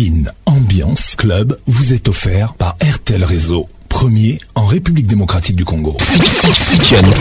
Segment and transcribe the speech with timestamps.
[0.00, 5.94] KIN Ambiance Club vous est offert par RTL Réseau, premier en République démocratique du Congo.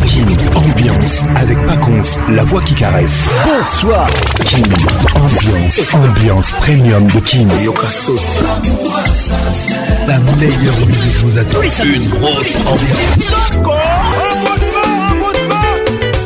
[0.07, 3.23] King Ambiance avec Paconce, la voix qui caresse.
[3.43, 4.07] Bonsoir
[4.45, 4.63] King
[5.13, 7.49] Ambiance, ambiance premium de King.
[10.07, 11.61] La meilleure musique vous attend.
[11.83, 13.25] Une grosse ambiance.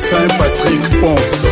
[0.07, 1.51] Saint-Patrick Ponce.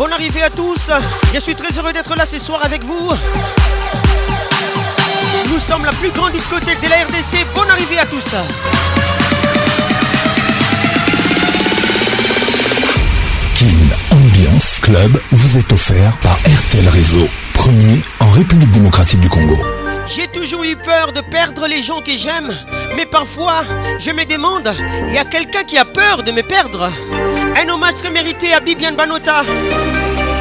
[0.00, 0.90] Bonne arrivée à tous.
[1.34, 3.10] Je suis très heureux d'être là ce soir avec vous.
[5.52, 7.44] Nous sommes la plus grande discothèque de la RDC.
[7.54, 8.30] Bonne arrivée à tous.
[13.56, 19.58] King Ambiance Club vous est offert par RTL Réseau, premier en République démocratique du Congo.
[20.06, 22.48] J'ai toujours eu peur de perdre les gens que j'aime,
[22.96, 23.64] mais parfois
[23.98, 24.72] je me demande,
[25.08, 26.88] il y a quelqu'un qui a peur de me perdre.
[27.56, 29.42] Un hommage très mérité à Bibiane Banota.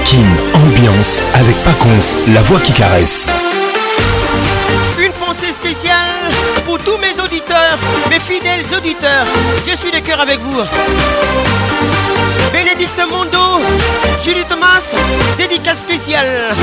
[0.05, 3.27] Kin Ambiance avec Pacons, la voix qui caresse.
[4.99, 6.13] Une pensée spéciale
[6.65, 7.77] pour tous mes auditeurs,
[8.09, 9.25] mes fidèles auditeurs.
[9.67, 10.61] Je suis de cœur avec vous.
[12.53, 13.61] Bénédicte Mondo,
[14.23, 14.93] Julie Thomas,
[15.37, 16.53] dédicace spéciale.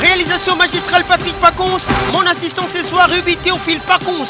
[0.00, 1.78] Réalisation magistrale Patrick Pacons,
[2.12, 4.24] mon assistant ce soir Ruby Théophile Pacons.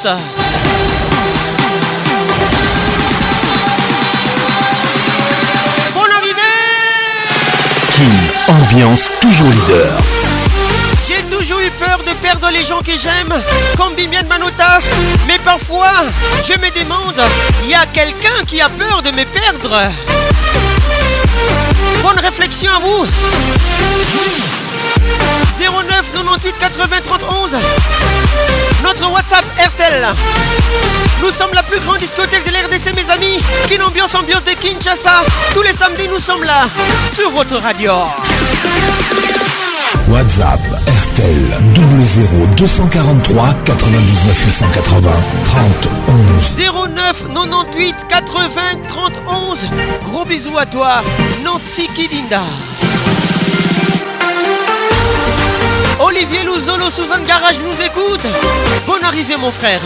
[8.49, 9.97] ambiance toujours leader.
[11.09, 13.33] J'ai toujours eu peur de perdre les gens que j'aime,
[13.77, 14.81] comme Bimian Manota.
[15.27, 15.93] Mais parfois,
[16.47, 17.23] je me demande,
[17.65, 19.81] il y a quelqu'un qui a peur de me perdre
[22.03, 23.07] Bonne réflexion à vous.
[25.59, 27.37] 09 98 80 31
[28.83, 30.07] Notre WhatsApp RTL
[31.23, 33.41] Nous sommes la plus grande discothèque de l'RDC mes amis
[33.75, 35.23] Une ambiance ambiance de Kinshasa
[35.55, 36.69] Tous les samedis nous sommes là
[37.15, 37.93] Sur votre radio
[40.09, 40.61] WhatsApp
[41.11, 41.59] RTL
[42.01, 45.11] 00 243 99 880
[45.45, 46.91] 30 11
[47.35, 48.49] 09 98 80
[48.89, 51.03] 31 Gros bisous à toi
[51.45, 52.41] Nancy Kidinda
[55.99, 58.21] Olivier Louzolo, Suzanne Garage nous écoute.
[58.87, 59.81] Bonne arrivée, mon frère.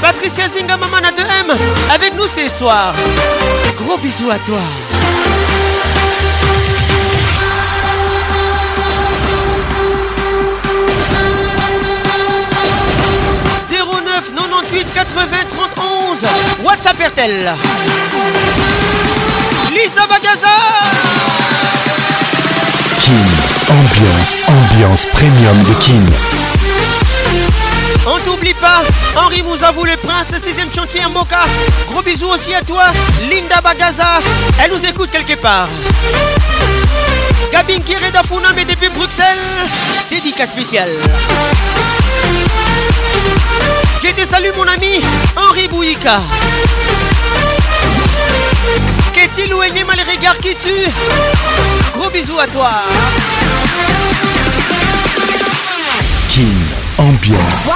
[0.00, 1.54] Patricia Zinga, 2M,
[1.94, 2.94] avec nous ce soir.
[3.84, 4.60] Gros bisous à toi.
[14.34, 15.20] «09 98 80
[15.74, 17.54] 31 WhatsApp RTL
[19.74, 21.73] Lisa Bagaza
[23.70, 26.06] Ambiance, ambiance premium de Kim.
[28.06, 28.82] On t'oublie pas,
[29.16, 31.44] Henri vous avoue le prince, 6ème chantier en Moka.
[31.90, 32.88] Gros bisous aussi à toi,
[33.30, 34.20] Linda Bagaza,
[34.62, 35.68] elle nous écoute quelque part.
[37.50, 38.20] Gabin Kireda
[38.54, 39.38] mais depuis Bruxelles,
[40.10, 40.90] dédicace spéciale.
[44.02, 45.00] J'ai te salue mon ami
[45.36, 46.20] Henri Bouika.
[49.14, 50.90] Qu'est-il ou aimé mal regards qui tue
[51.96, 52.70] Gros bisous à toi.
[56.28, 57.68] King Ambiance.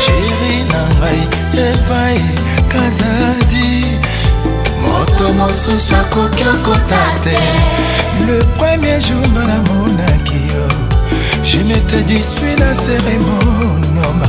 [0.01, 1.23] sheri na ngai
[1.67, 2.40] evae eh.
[2.87, 3.73] azadi
[4.83, 7.39] moto mosusu akoki okota te
[8.27, 10.67] le premier jour nga namonaki yo
[11.49, 14.29] je mete disui na seremonoma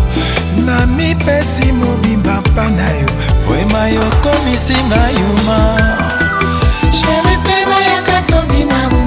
[0.67, 3.09] na mipesi mobimba mpa na yo
[3.47, 5.59] vrema yokomisinga yuma
[6.99, 9.00] sheretebayaka tobinamo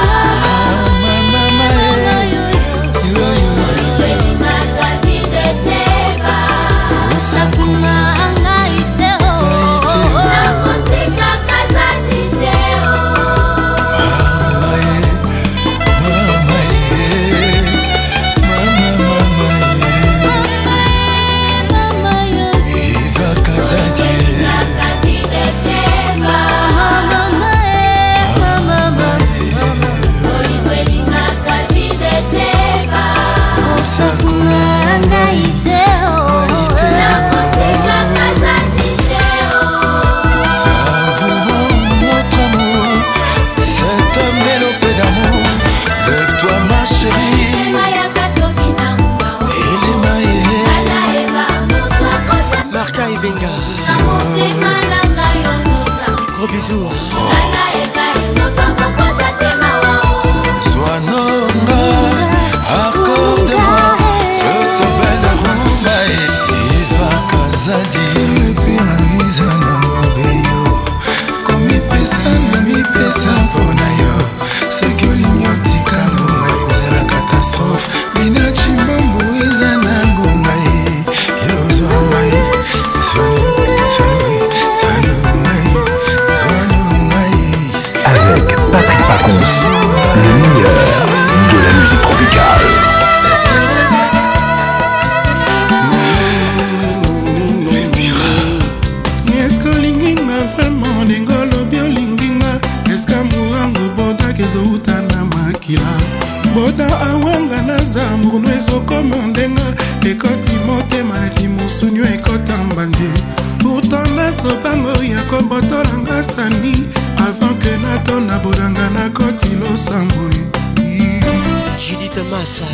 [122.43, 122.65] Massa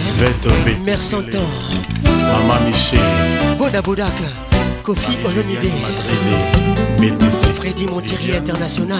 [0.86, 1.42] Mère Santor
[2.06, 3.00] Maman Michel
[3.58, 4.14] Boda Bodak
[4.82, 5.70] Kofi Olomide
[7.54, 8.96] Freddy Montieri International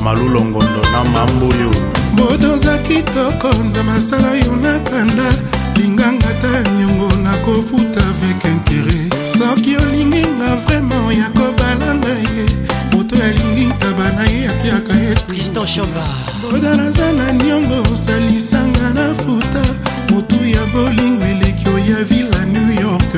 [0.00, 1.68] malulongondo na mamboyo
[2.14, 5.28] bodoza kitoko na masala yo nakanda
[5.76, 14.10] linganga ta niongo nakofuta avec intere soki olinginga vraimen ya kobalanga ye moto alingi taba
[14.12, 19.62] na ye atiaka yeboda nazala niongo osalisanga na futa
[20.10, 23.12] motu ya bolingo eleki oya vila new york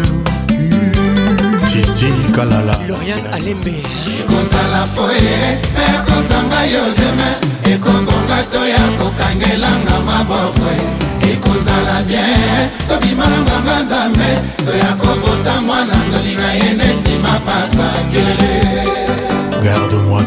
[1.66, 3.72] titi kalala lorian alembe
[4.20, 5.36] ekozala foye
[5.94, 7.30] ekozanga yo deme
[7.74, 10.68] ekobonga to ya kokangelanga maboko
[11.32, 14.30] ekozala bien tobima na nganga nzambe
[14.66, 17.91] toya kobota mwana tolinga ye neti mapasa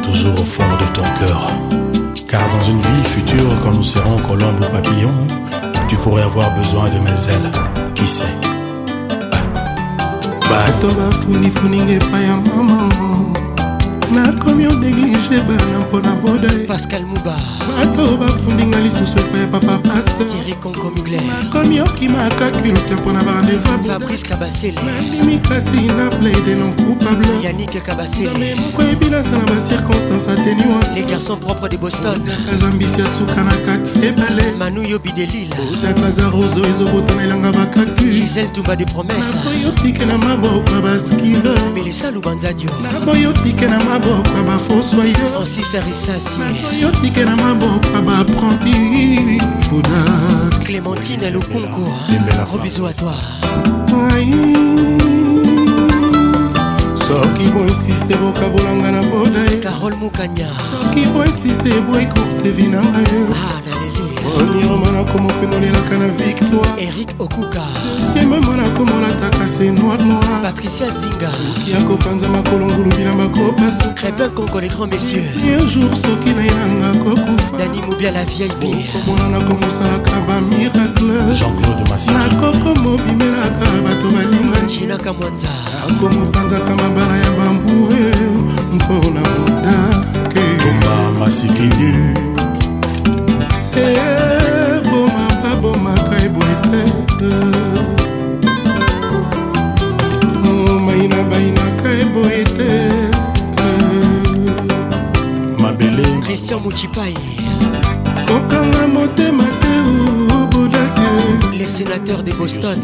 [0.06, 1.42] toujours au fond de ton cœur.
[2.30, 5.28] Car dans une vie future, quand nous serons colombes ou papillons,
[5.88, 7.52] tu pourrais avoir besoin de mes ailes.
[7.96, 10.20] Qui sait ah.
[10.50, 12.80] bato bafunifuninga epai ya mama
[14.14, 17.36] nakomi odeglige bana mpona boda pascal muba
[17.78, 20.26] bato bafundinga lisusu epai ya papa paster
[21.12, 24.18] nakomi okimaka culte mpo na barandevnalimi
[25.40, 30.86] kasi na plaide non coupableame moko ebilasa na bacirconstance ateniwaka
[32.56, 43.26] zambisi ya suka na kati ebaleodakaza roso ezobotana elanga bakaktunakoyi otike na maboko ya baskivenakoyi
[43.28, 48.72] otike na maboko ya bafosoyenakoyi otike na maboko ya baapprenti
[49.70, 51.84] buda Clémentine Lukunko
[52.48, 53.14] Gros bisous à toi
[56.96, 63.84] soki boinsiste bokabolanga na boda carole mukanya soki boinsiste boekurte vi na ngai
[64.38, 67.62] premièrement nakomokenolelaka ah, na victoire erik okuka
[67.98, 74.88] deuxièmement nakomonata kase noir noir patricia zinga soki akopanza makolo ngulu bilamba kopasa crépin concoletro
[74.88, 75.24] messieur
[75.62, 82.10] un jour soki na yanga kokufa dani mobia la vieille bireomonana komosalaka bamiracle jean-claude masi
[82.18, 85.48] nakoko mobimelaka bato balinga jinaka mwanza
[85.90, 88.02] akomopanzaka mabala ya bambue
[88.76, 90.46] mpona modake
[91.20, 91.92] masikili
[93.84, 96.82] ebomaka eh, bomaka eboete
[101.30, 102.70] bayinaka eboye te
[103.64, 107.14] eh, mabele christian mochipai
[108.28, 109.74] kokanga motema te
[110.36, 112.78] obudake le sénateur de boston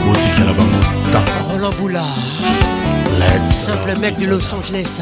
[0.07, 2.03] botikela bango ntango roland bula
[3.53, 4.99] simple mec de los angeles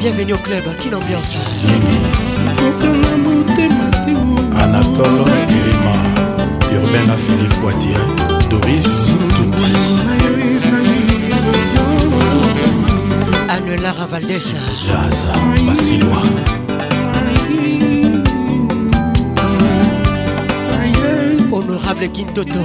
[0.00, 1.36] bienvenue au club quelle ambiance
[2.56, 4.31] kokanga motema te
[4.92, 5.92] apostole kilima
[6.78, 7.96] urbain a fili foitie
[8.50, 9.72] doris tuti
[13.48, 14.56] anelara valdesa
[14.88, 15.32] jaza
[15.66, 16.22] basilwa
[21.52, 22.64] honorable kintoto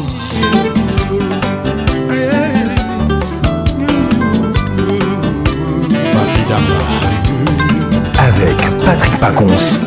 [6.14, 6.76] papidamba
[8.20, 9.87] avec Patrick Pacons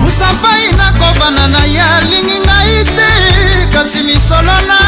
[0.00, 3.10] mosapai nakobana na ye alingi ngai te
[3.72, 4.81] kasi misolo na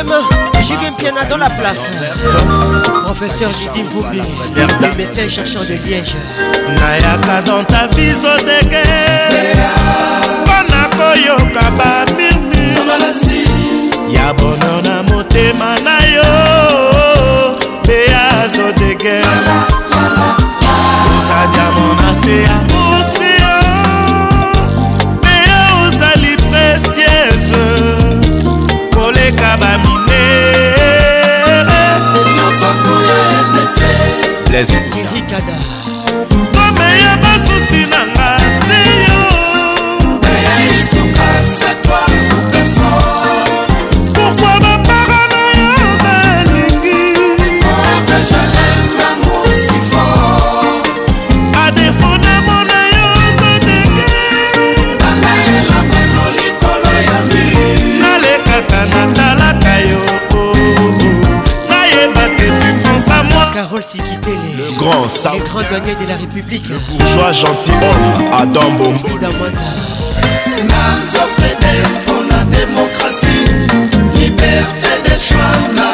[0.03, 0.15] deuxième,
[0.67, 1.89] Julien Piana dans la place.
[3.05, 4.23] Professeur Jidi Boubé,
[4.57, 6.15] le médecin chercheur de Liège.
[6.79, 8.83] nayaka dans ta viso ndenge
[10.43, 12.75] mpona koyoka bamirmi
[14.15, 16.31] ya bonor na motema na yo
[17.83, 19.21] mpe ya zodege
[21.17, 23.24] osa diamo na se ya musi
[29.33, 30.23] koleka bamine
[32.37, 34.59] nyonso koya
[35.13, 35.57] rikada
[36.55, 37.24] komeya
[65.33, 66.65] Les grands douaniers de la République.
[66.69, 69.19] Le bourgeois gentilhomme Adam Bombo.
[70.69, 75.94] Nazopede pour la démocratie, liberté des choix.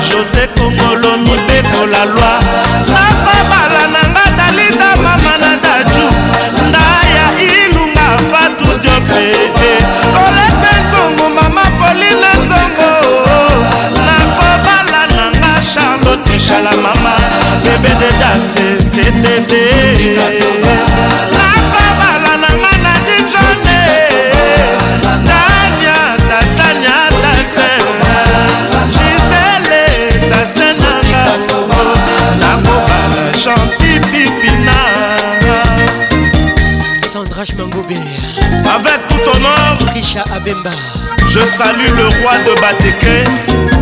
[0.00, 2.32] josé kongolo mibekola lwa
[2.92, 6.06] papa bala na nga dalinda mama na daju
[6.68, 9.72] ndaya ilunga fatu diopede
[10.14, 12.90] kolepe ntongo mama polina ntongo
[14.06, 17.14] nakobala na nga charlotte eshala mama
[17.62, 19.62] bebededa sesetete
[38.68, 40.70] Avec tout honneur Abemba
[41.30, 43.26] Je salue le roi de Bateke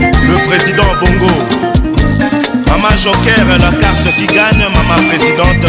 [0.01, 1.35] Le président Bongo
[2.71, 5.67] Maman Joker, la carte qui gagne Maman présidente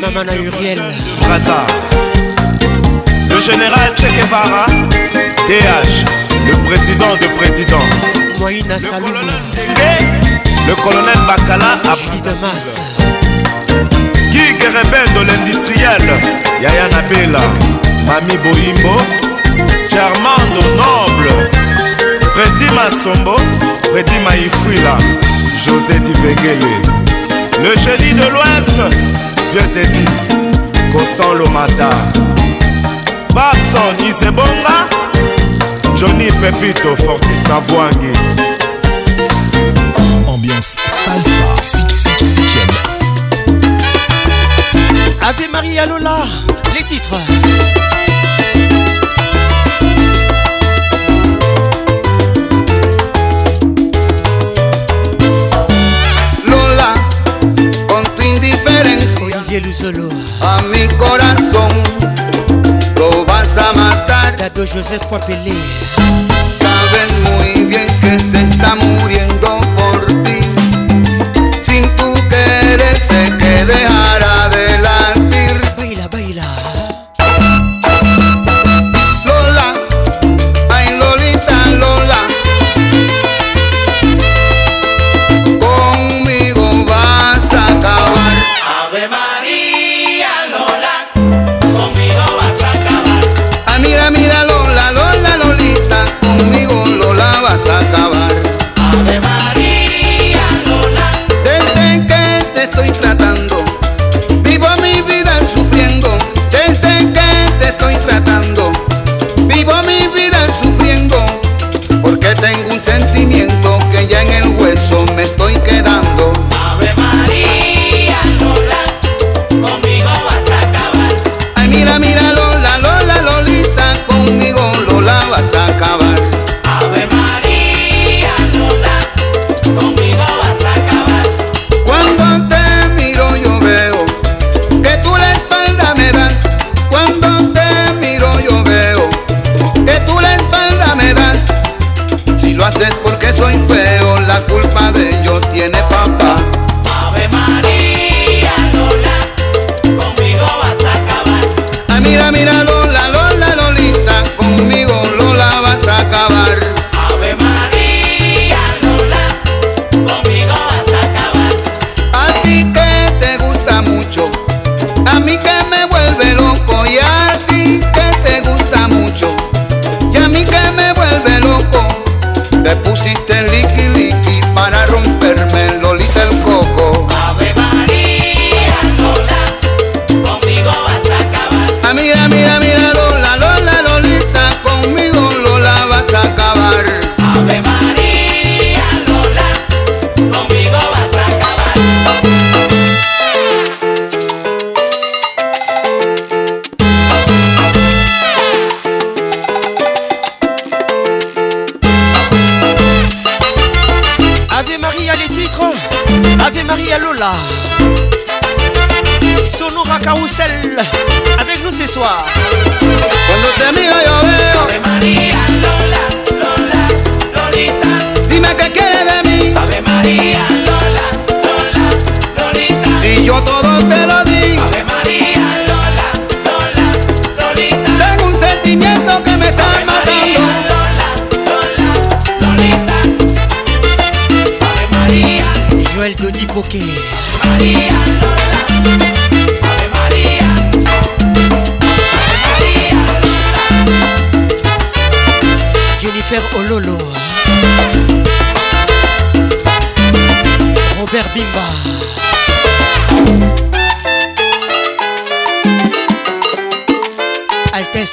[0.00, 0.82] Maman Auriel.
[1.28, 1.66] Raza,
[3.30, 4.64] Le général Che Guevara
[5.46, 6.06] DH
[6.50, 7.84] Le président de président
[8.40, 9.12] Moïna Saloum
[10.66, 12.78] Le colonel Bakala de masse
[14.70, 16.18] de l'industriel
[16.60, 17.38] Yaya Nabela
[18.06, 18.96] Mami Boimbo
[19.90, 21.50] Germando Noble
[22.32, 23.36] Freddy Massombo
[23.90, 24.96] Freddy Maïfouila
[25.66, 26.80] José Divegele
[27.62, 28.74] Le génie de l'Ouest
[29.52, 30.04] Vieux Teddy
[30.96, 31.90] Constant Lomata
[33.34, 34.88] Babson Isebonga
[35.94, 38.18] Johnny Pepito fortista Navwangi
[40.28, 41.92] Ambiance salsa
[45.26, 46.18] Ave Maria Lola,
[46.76, 47.18] les titres.
[56.46, 56.92] Lola,
[57.88, 59.18] con tu indiferencia.
[59.22, 60.10] Olivier Luzolo.
[60.42, 61.72] A mi corazón
[62.98, 64.36] lo vas a matar.
[64.36, 65.54] Dado Joseph Poipelé.
[66.60, 70.40] Sabes muy bien que se está muriendo por ti.
[71.62, 74.63] Sin tu querer se que dejará de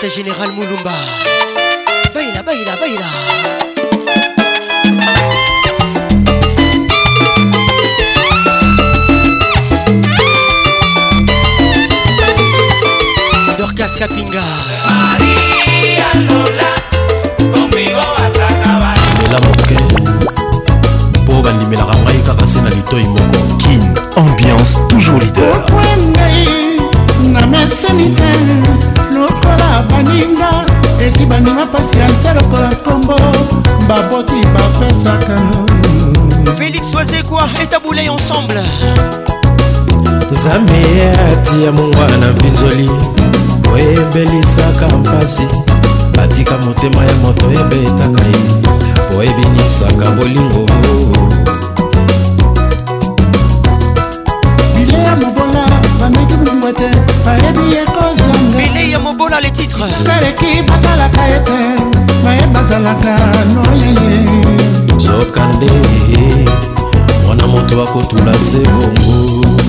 [0.02, 0.51] c'est général
[40.52, 42.90] nzambe ye atia mongwana mpinzoli
[43.74, 45.42] oyebelisaka mpasi
[46.16, 48.42] batika motema ya moto ebetaka ye
[49.10, 50.66] po ebinisaka bolingo
[58.58, 61.84] bilei ya mobola le titrekaleki batalaka ye te
[62.24, 63.16] maye bazalaka
[63.54, 64.20] noyeye
[64.98, 65.72] zokande
[67.26, 69.61] mwana moto akotula se bongo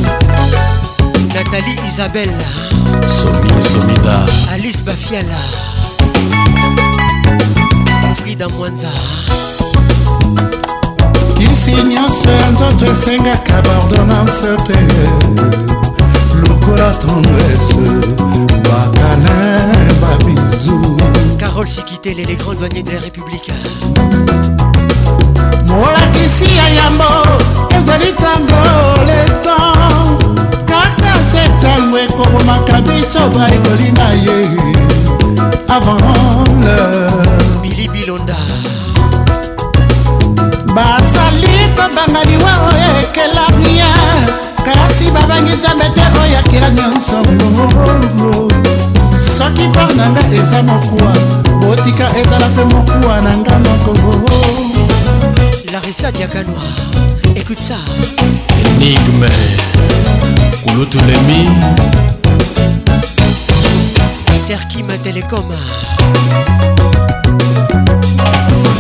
[1.53, 2.31] Nathalie Isabelle
[3.09, 5.35] Somi Somida Alice Bafiala
[8.17, 8.89] Frida Mwanza
[11.39, 14.81] kisi nyonso ya nzoto esengaka bardonance te
[16.49, 18.15] lokola tendresse
[18.65, 20.97] bakalin babizu
[21.39, 23.53] carole sikitele les grands douaniers de la république
[25.67, 27.23] molakisi ya yambo
[27.77, 29.52] ezali tango leta
[33.13, 34.39] soba ekolinga ye
[35.69, 35.99] avant
[36.65, 38.37] l'heure bili bilonda
[40.77, 43.91] bazali kobanga liwa oyo ekelaria
[44.65, 47.19] kasi babangi nzambe te oyo akela nyonso
[49.37, 51.13] soki mpor na nga eza mokuwa
[51.61, 53.93] botika ezala mpe mokuwa na nga moko
[55.73, 56.63] larisa diakanwa
[57.37, 57.77] écoute ça
[58.79, 59.29] énigme
[60.65, 61.41] kulutulemi
[64.53, 65.47] Sœur Kim Telecom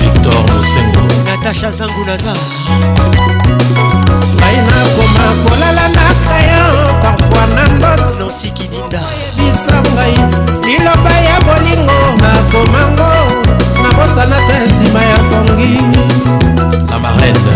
[0.01, 2.37] Victor Mosengo Natacha Zangu Nazar
[4.37, 7.65] ngai nakoma kolala na crayon parfois na
[7.97, 9.01] ndoto nansi kidinda
[9.39, 10.15] bisangai
[10.69, 13.11] liloba ya bolingo nakomango
[13.83, 15.75] nakosana te nsima ya kongi
[16.91, 17.53] la marraine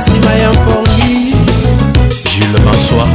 [0.00, 1.36] nsima ya mpongi
[2.34, 3.08] jules mansoi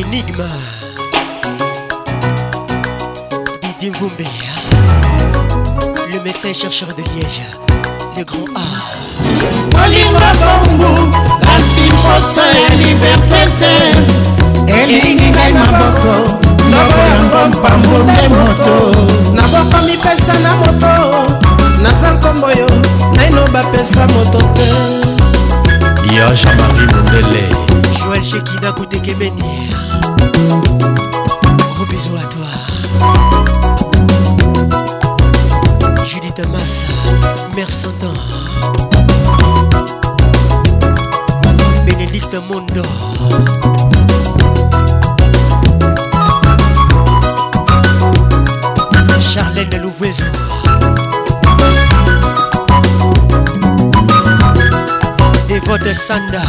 [0.00, 0.50] enigma
[3.62, 4.26] didi mvumbe ah.
[6.12, 7.42] le médecin chercheur de liège
[8.16, 8.58] le grand a
[29.18, 29.76] Bénir,
[31.74, 32.50] Gros bisous à toi.
[36.04, 36.84] Judith Massa,
[37.54, 38.12] mère Santan.
[41.86, 42.82] Bénédicte Mondo.
[49.22, 49.68] Charlène
[55.48, 56.42] Et votre Sanda.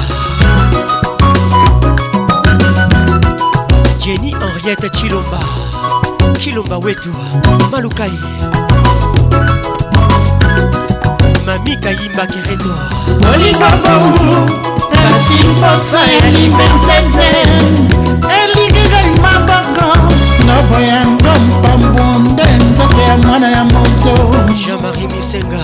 [4.68, 5.40] Henriette Chilomba
[6.38, 7.10] Chilomba wetu
[7.72, 8.12] Malukai
[11.46, 12.70] Mami Kayimba Kereto
[13.34, 14.12] Olinga Mbawu
[14.90, 17.30] Kasi mposa elimentete
[18.44, 19.98] Elingi maboko
[20.46, 25.64] Nopo yango mpambunde Nzoto ya mwana ya moto Jean-Marie Misenga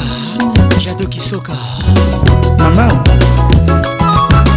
[0.86, 1.54] Jado Kisoka
[2.58, 2.88] Mama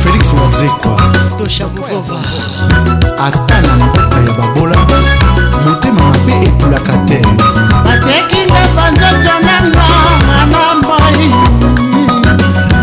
[0.05, 0.97] Félix Wazekwa
[1.39, 2.21] Tosha Mouvova
[3.25, 3.96] Atana
[4.37, 4.77] babola
[5.65, 7.19] motema mabe etulaka te
[7.85, 9.87] batekinga banzoto nanga
[10.29, 11.29] manambai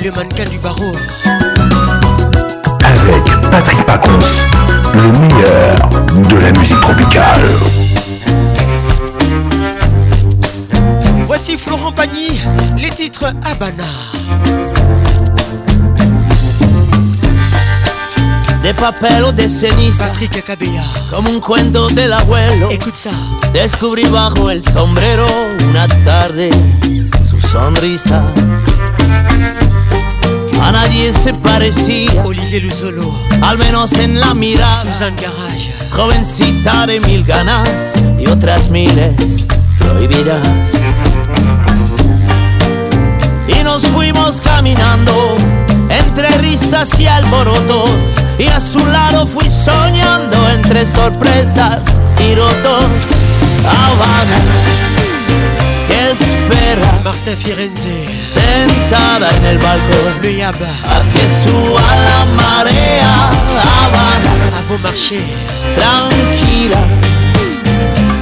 [0.00, 0.92] le mannequin du barreau
[2.84, 4.30] avec Patrick Pacons,
[4.94, 7.48] le meilleur de la musique tropicale.
[11.38, 12.30] Si Florent Pagny,
[12.78, 13.84] les titres Habana.
[18.60, 20.08] De papel o de ceniza.
[20.08, 20.82] Patrick Cabella.
[21.14, 22.70] Como un cuento del abuelo.
[22.72, 23.10] Escucha.
[23.52, 25.28] Descubrí bajo el sombrero
[25.70, 26.50] una tarde
[27.22, 28.20] su sonrisa.
[30.60, 32.20] A nadie se parecía.
[32.26, 33.14] Olivier Luzolo.
[33.42, 34.82] Al menos en la mirada.
[34.82, 35.72] Susan Garage.
[35.92, 39.46] Jovencita de mil ganas y otras miles
[39.78, 40.42] prohibidas
[43.70, 45.36] nos fuimos caminando
[45.90, 51.82] entre risas y alborotos y a su lado fui soñando entre sorpresas
[52.18, 52.98] y rotos.
[53.68, 54.40] Habana,
[55.86, 60.14] que espera Marta Firenze sentada en el balcón
[60.46, 60.48] a
[60.88, 63.30] ah, que suba la marea.
[63.68, 66.80] Habana, a tranquila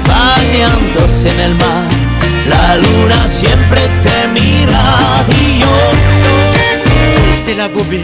[0.09, 2.06] bañándose en el mar.
[2.48, 7.32] La luna siempre te mira y yo.
[7.35, 8.00] Stella Bobé,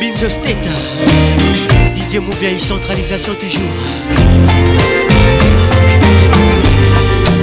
[0.00, 0.70] Binzo Steta,
[1.94, 3.74] Didier Moubia centralisation toujours.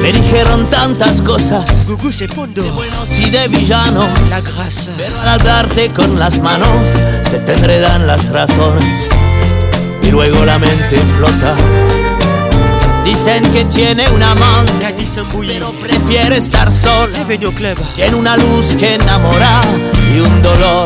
[0.02, 2.64] Me dijeron tantas cosas, Gugu se fondo.
[2.64, 4.90] de de villanos, la grasa.
[4.98, 6.90] Pero al hablarte con las manos,
[7.30, 9.08] se te enredan las razones
[10.02, 11.56] y luego la mente flota
[13.24, 14.74] Dicen que tiene un amante,
[15.32, 17.18] pero prefiere estar sola.
[17.96, 19.62] Tiene una luz que enamora
[20.14, 20.86] y un dolor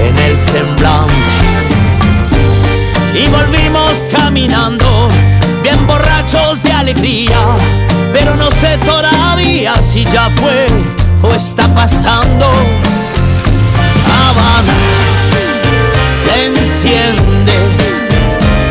[0.00, 1.12] en el semblante.
[3.14, 5.10] Y volvimos caminando,
[5.62, 7.38] bien borrachos de alegría,
[8.14, 10.66] pero no sé todavía si ya fue
[11.20, 12.46] o está pasando.
[14.06, 14.72] Habana
[16.24, 17.54] se enciende,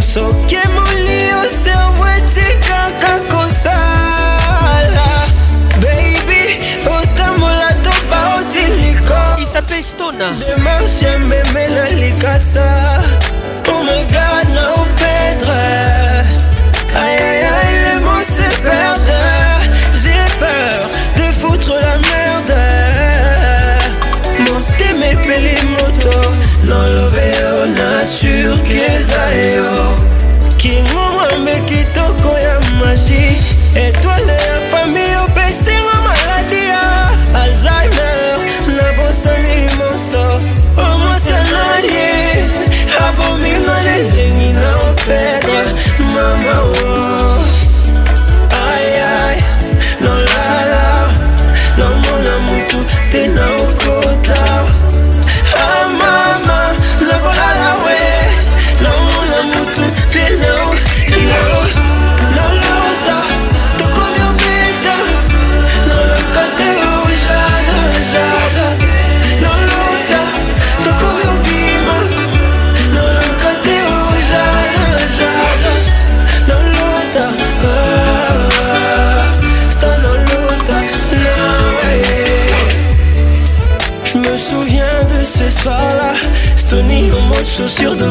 [0.00, 5.08] soki emoli yo servo etikaka kosala
[5.80, 6.56] beibi
[6.96, 13.02] otambola to baotiliko isape stona demarche ya mbeme na likasa
[28.18, 29.96] sur Kezaeo.
[30.58, 30.76] Qui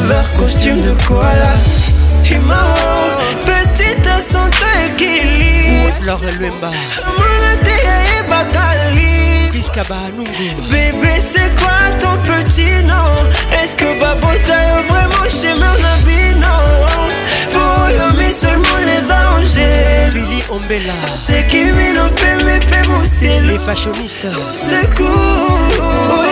[0.08, 1.52] leur costume de koala.
[2.30, 2.74] Et ma
[3.42, 4.48] petite à son
[4.94, 5.92] équilibre.
[6.10, 6.66] bas
[9.90, 10.02] Lumba.
[10.70, 13.06] Bébé, c'est quoi ton petit nom?
[13.62, 17.06] Est-ce que Babota est vraiment chez mon Non,
[17.52, 20.10] pour Yomi seulement les anges.
[20.12, 22.42] Billy Ombella, c'est qui m'y n'en fait
[22.88, 26.31] mon le Les fashionistes, secours.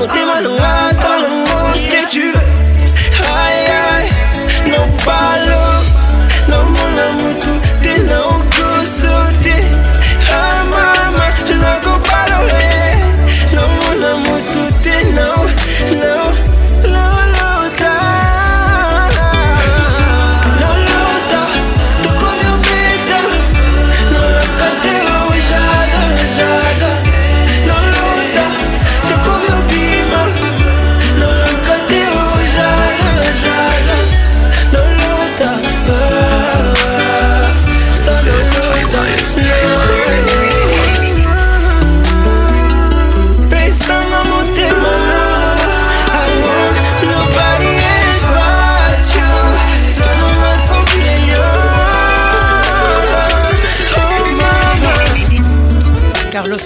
[0.00, 0.95] the nungazi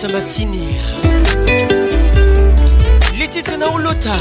[0.03, 0.69] Samatini
[3.19, 4.17] Les titres Naolota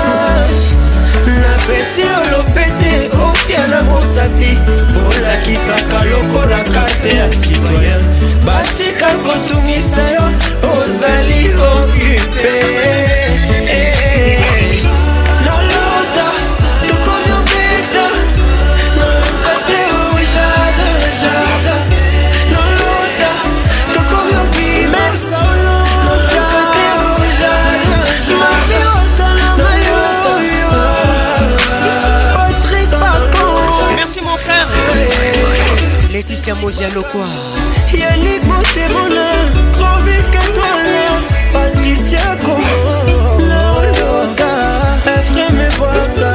[1.26, 2.91] La peste au lopete
[3.52, 4.58] kotia na mosapi
[5.08, 8.00] olakisaka lokola karte ya citoyen
[8.46, 10.22] batika kotungisa yo
[10.72, 12.60] ozali okupe
[13.72, 13.91] eh.
[36.32, 37.28] Laetitia Mozia Lokwa
[37.92, 41.06] Yannick Montemona Krovic Antoine
[41.52, 46.31] Patricia Congo Naoloka Efrem Boabla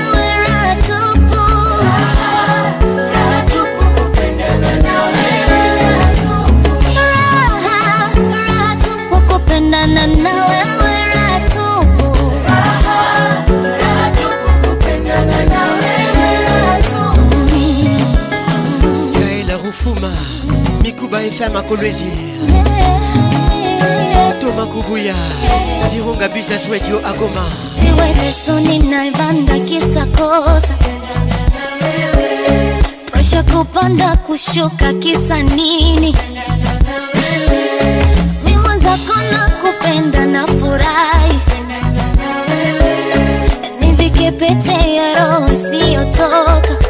[21.28, 22.06] FM à Kolwezi
[24.40, 25.12] Thomas Kubuya
[25.92, 27.44] Virunga Business Radio Agoma
[27.76, 28.56] Siweteso
[29.66, 30.76] kisa kosa
[33.12, 36.16] Presha kupanda kushuka kisa nini
[38.44, 38.76] Mimwa
[39.60, 41.38] kupenda na furahi
[43.80, 46.89] Ni vikepete ya roho isiyotoka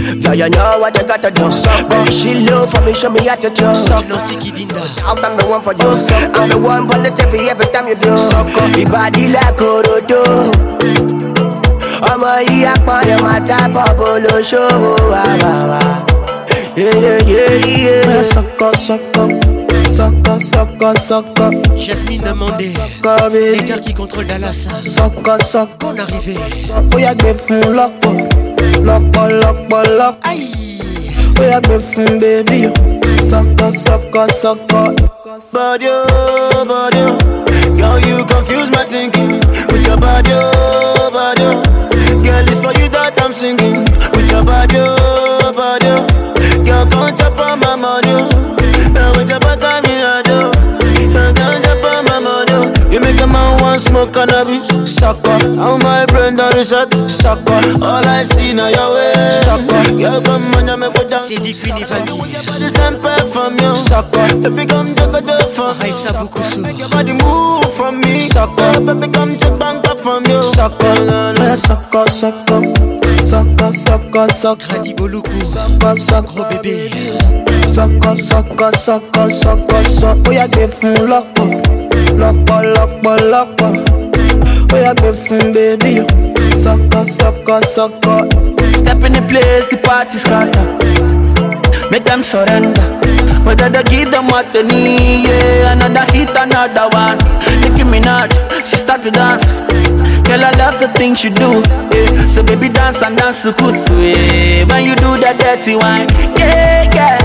[0.04, 1.30] Yeah, you know what you gotta
[2.12, 3.56] she love for me, show me how to do.
[3.56, 3.72] the
[5.48, 5.96] one for you.
[6.36, 6.92] I'm the one
[7.48, 7.96] every time you
[9.32, 9.56] like
[23.84, 24.68] qui contrôlent Dallas.
[25.82, 26.40] On arrivait.
[28.86, 30.26] Lock,
[31.46, 34.82] yà gbé fún bébí lock, sọkọ sọkọ sọkọ.
[35.54, 37.18] body o body o
[37.76, 39.34] girl you confuse my thinking
[39.72, 40.32] with your body
[41.16, 41.50] body
[42.24, 43.80] girl it's for you that I'm singing
[44.16, 44.78] with your body
[45.58, 49.83] body girl come chop on my money o with your body.
[52.94, 55.36] You make a man want smoke cannabis, sucker.
[55.58, 57.82] How my friend on the shot, sucker.
[57.84, 59.98] All I see now your way, sucker.
[59.98, 61.24] Girl, come on, you make me down.
[61.28, 64.38] C'est Dick Queen The same from you, sucker.
[64.44, 66.62] Baby, come take a dip from me, sucker.
[66.62, 68.80] Make your body move for me, sucker.
[68.86, 70.94] Baby, come take a bang from you, sucker.
[71.58, 73.02] Sucker, sucker.
[73.34, 76.76] Soc, soc, soc, soc, Hadi Boloku Soc, soc, gros bébé
[77.76, 81.46] Soc, soc, soc, soc, soc, soc Oya gbé fún lọ́pọ̀
[82.22, 83.72] Lọ́pọ̀, lọ́pọ̀, lọ́pọ̀
[84.76, 85.94] Oya gbé fún bébí
[86.64, 86.80] Soc,
[87.18, 87.94] soc, soc,
[88.84, 90.66] Step in the place, the party scatter
[91.90, 92.86] Make them surrender
[93.44, 97.18] But they give them what they need, yeah Another hit, another one
[97.62, 98.32] Nicki Minaj,
[98.68, 99.73] she start to dance
[100.26, 101.60] Girl, I love the things you do.
[101.92, 102.28] Yeah.
[102.28, 103.92] So baby, dance and dance to kusu.
[104.00, 104.64] Yeah.
[104.72, 106.08] When you do that dirty wine,
[106.40, 107.20] yeah, yeah.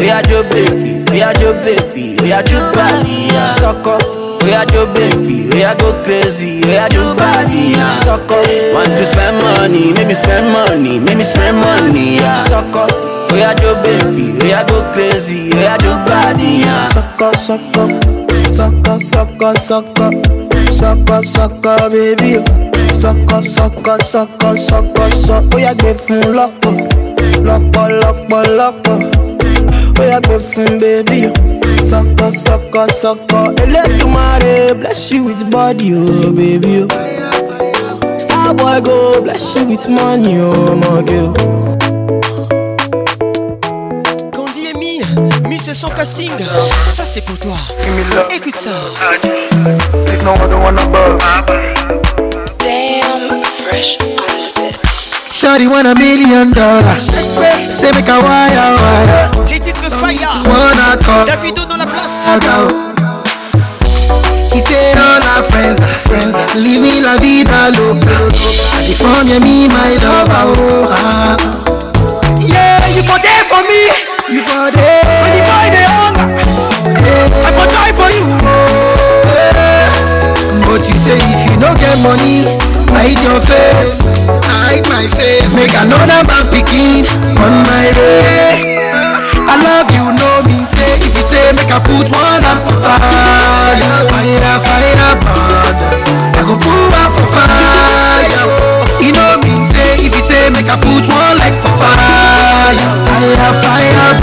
[0.00, 3.52] We are your baby, we are your baby, we are your body, yeah.
[4.44, 7.92] We are your baby, we are go crazy, we are your body, yeah.
[8.72, 12.32] Want to spend money, make me spend money, make me spend money, yeah.
[12.48, 12.72] Suck
[13.36, 16.84] We are your baby, we are go crazy, we are your body, yeah.
[16.96, 19.86] Suck up, suck up, suck
[20.76, 22.38] Sucker, sucker, baby,
[23.02, 25.60] sọkọ Sucker, sucker, sucker, sucker, oh.
[25.62, 26.72] yá gbé fún lọ́pọ̀
[27.46, 28.96] lọ́pọ̀ lọ́pọ̀ lọ́pọ̀
[30.00, 30.08] oh.
[30.10, 31.18] yá gbé fún baby,
[31.90, 36.94] sọkọ Sucker, sucker, Elédùmarè bless you with body oh, baby o oh.
[38.22, 41.75] Starboy go bless you with money oh, my girl.
[45.66, 46.30] c'est son casting.
[46.94, 47.56] Ça, c'est pour toi.
[48.30, 48.70] Écoute ça.
[52.62, 53.98] Damn, fresh
[55.32, 56.98] Shawty want a million dollars.
[57.68, 58.52] C'est mes kawaii.
[59.50, 60.44] Les titres Fire.
[60.46, 61.26] Wanna talk.
[61.26, 62.22] Davido dans la place.
[64.54, 68.06] He said all our friends are friends are living la vida loca
[68.86, 71.36] They for me, me, my lover, oh ah
[72.40, 76.26] Yeah, you for there for me You for day, When you buy the hunger,
[77.46, 78.26] I for die for you.
[80.66, 82.42] But you say if you no get money,
[82.90, 84.02] hide your face,
[84.50, 85.54] hide my face.
[85.54, 87.06] Make another man picking
[87.38, 88.82] on my way.
[89.46, 90.98] I love you, no mean say.
[91.06, 93.78] If you say make I put one hand for fire,
[94.10, 96.02] fire, fire, burn.
[96.34, 98.42] I go put one for fire.
[98.98, 100.02] You know mean say.
[100.02, 102.25] If you say make I put one leg for fire.
[102.66, 103.54] fire.
[103.62, 104.22] Fire,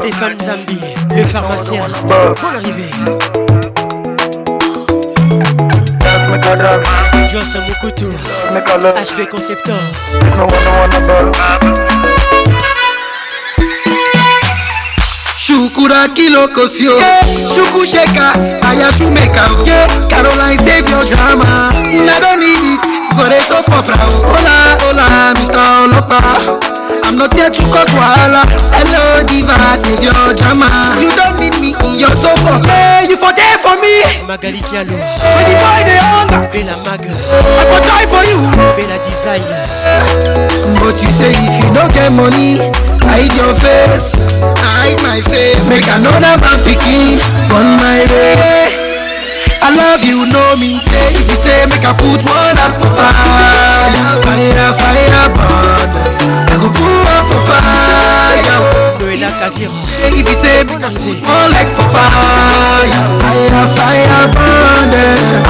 [0.00, 0.80] Stéphane Zambi,
[1.14, 1.82] le pharmacien.
[2.08, 2.82] Pour l'arrivée
[9.30, 9.74] Conceptor.
[15.54, 17.20] shukura kilokosio yeah.
[17.54, 18.32] shukusheka
[18.70, 20.06] ayashumeka o yeah.
[20.08, 21.72] caroline save your drama
[22.06, 22.84] na don need it
[23.16, 24.26] for a soap opera o.
[24.26, 24.54] hola
[24.86, 26.36] hola mr ọlọ́pàá.
[27.04, 28.40] I'm not here to cause wahala.
[28.72, 30.68] Hello, diva, save your drama.
[31.00, 32.56] You don't need me in your sofa.
[32.70, 33.94] Hey, you for there for me.
[34.26, 34.96] Magali Kialo.
[35.34, 36.40] When the boy they hunger.
[36.52, 37.12] Bella Maga.
[37.60, 38.40] I for die for you.
[38.78, 39.64] Bella Designer.
[40.80, 42.91] But you say if you no get money.
[43.06, 44.14] hide your face
[44.62, 47.18] hide my face make another man pikin
[47.50, 48.70] burn my way
[49.62, 52.90] i love you no mean say if you say make i put one hand for
[52.94, 53.90] fire
[54.22, 55.88] fire fire burn
[56.46, 58.58] i go put one for fire.
[59.02, 59.72] Noëlla Kavira.
[60.08, 61.22] If you say bon arrivée.
[61.26, 64.94] One leg for fire, fire, fire burn.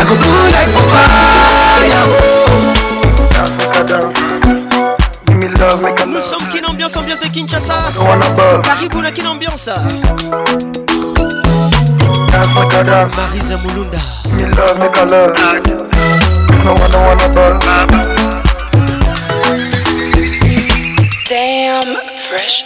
[0.00, 2.21] I go blue like for fire.
[6.08, 7.74] Nous sommes qui ambiance, ambiance de Kinshasa.
[8.64, 9.68] Caribou, qu'une ambiance.
[13.16, 13.98] Marisa Mulunda.
[21.30, 22.64] Damn, fresh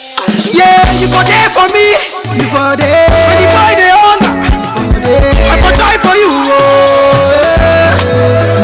[0.50, 1.92] Yeah, you go there for me.
[2.34, 3.10] You go there.
[3.26, 4.32] When you buy the hunger,
[5.50, 6.30] I go die for you.
[6.48, 6.56] Oh,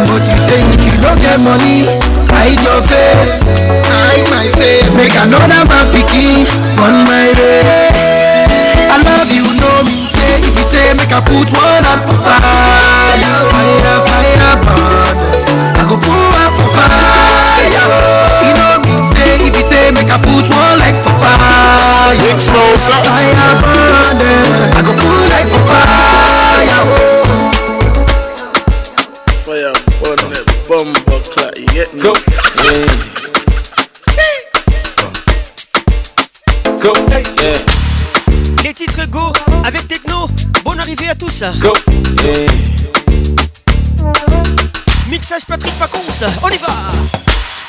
[0.06, 2.21] But you think if you don't get money.
[2.43, 3.38] hide your face
[3.86, 6.43] hide my face make another man pikin
[6.82, 7.86] on my way
[8.90, 12.18] i love you know me say if you say make i put one up for
[12.18, 12.43] fire
[13.47, 15.22] fire fire burn
[15.78, 17.47] i go put one for fire
[18.43, 23.55] you know me say if you say make i put one like for fire fire
[23.62, 24.18] burn
[24.74, 26.11] i go put like for fire.
[31.84, 32.12] get go.
[32.14, 32.42] Yeah.
[36.78, 36.92] Go.
[37.08, 37.58] Yeah.
[38.62, 39.32] Les titres Go
[39.64, 40.28] avec Techno.
[40.64, 41.42] Bonne arrivée à tous.
[41.58, 41.72] Go.
[42.24, 42.46] Yeah.
[45.10, 46.26] Mixage Patrick Pacons.
[46.42, 46.72] On y va.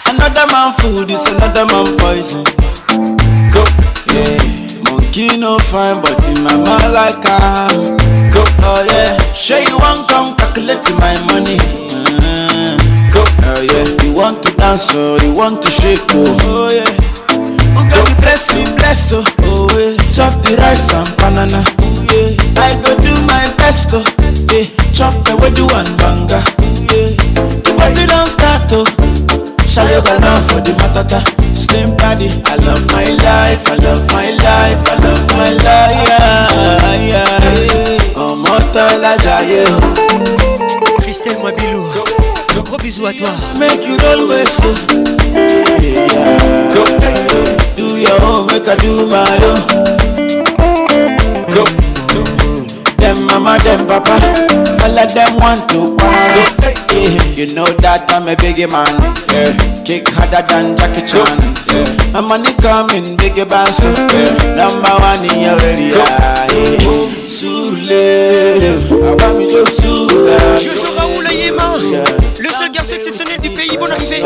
[0.09, 2.43] Another man food is another man poison.
[3.51, 3.63] Go.
[4.13, 4.91] Yeah.
[4.91, 7.97] Monkey no fine, but in my mind like I'm.
[8.31, 8.43] Go.
[8.61, 9.17] Oh yeah.
[9.33, 11.57] Sure you want come calculate my money.
[11.57, 12.92] Mm-hmm.
[13.13, 13.23] go.
[13.45, 13.85] Hell yeah.
[14.03, 16.25] You want to dance, oh, you want to shake, oh.
[16.49, 16.89] oh yeah.
[17.77, 19.93] Who can bless you, bless oh, oh yeah.
[20.09, 22.33] Chop the rice and banana, oh yeah.
[22.59, 24.03] I go do my best, oh
[24.51, 24.65] yeah.
[24.91, 27.13] Chop the wedu and banga, oh yeah.
[27.63, 28.89] The party don't start, oh.
[29.69, 31.21] Shallow go down for the matata.
[31.53, 36.97] Slim body, I love my life, I love my life, I love my life, yeah,
[36.97, 37.31] yeah.
[37.61, 38.19] yeah.
[38.19, 40.99] Oh, Motola Jaye, oh.
[40.99, 42.22] Christelle Mabilou.
[42.75, 43.29] Gros bisous à toi.
[43.59, 44.73] Make you always so.
[47.75, 49.92] Do your own, make I do my own.
[53.43, 54.11] mama dem papa
[54.83, 55.83] all them want to
[57.35, 58.39] you know that i'm a
[58.71, 58.93] man
[59.83, 61.27] kick harder than jackie chan
[62.23, 63.19] money coming
[72.39, 74.23] le seul garçon exceptionnel du pays, Bon arrivée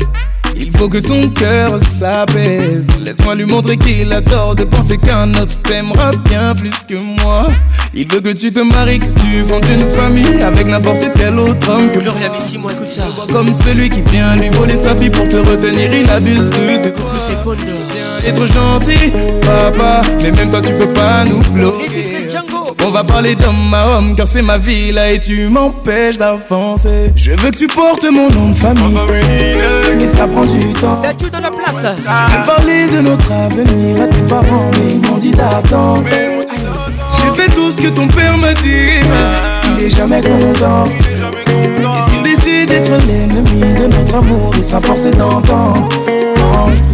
[0.57, 2.87] il faut que son cœur s'apaise.
[3.03, 7.47] Laisse-moi lui montrer qu'il a tort de penser qu'un autre t'aimera bien plus que moi.
[7.93, 11.69] Il veut que tu te maries, que tu vendes une famille avec n'importe quel autre
[11.69, 13.03] homme que Gloria Bissi, moi ça.
[13.31, 16.87] Comme celui qui vient lui voler sa fille pour te retenir, il abuse de ses
[18.23, 22.20] être gentil, papa, mais même toi tu peux pas nous bloquer.
[22.85, 27.11] On va parler d'homme à homme car c'est ma vie là et tu m'empêches d'avancer.
[27.15, 28.97] Je veux que tu portes mon nom de famille.
[29.99, 31.01] Mais ça prend du temps.
[31.01, 36.03] On dans parler de notre avenir à tes parents, mais ils m'ont dit d'attendre.
[36.09, 39.05] J'ai fait tout ce que ton père me dit.
[39.77, 40.85] Il est jamais content.
[41.55, 45.89] Et s'il décide d'être l'ennemi de notre amour, il sera forcé d'entendre.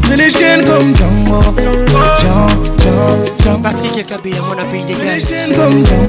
[0.04, 2.67] C'est je les chaînes comme Django.
[3.64, 4.94] Patrick et Kabé à mon appui des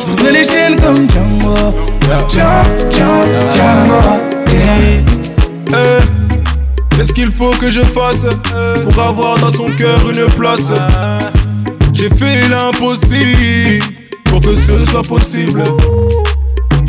[0.00, 1.54] Je Fais les chaînes comme Django
[4.50, 5.02] eh,
[6.96, 8.26] Qu'est-ce qu'il faut que je fasse
[8.82, 10.70] Pour avoir dans son cœur une place
[11.92, 13.84] J'ai fait l'impossible
[14.24, 15.62] Pour que ce soit possible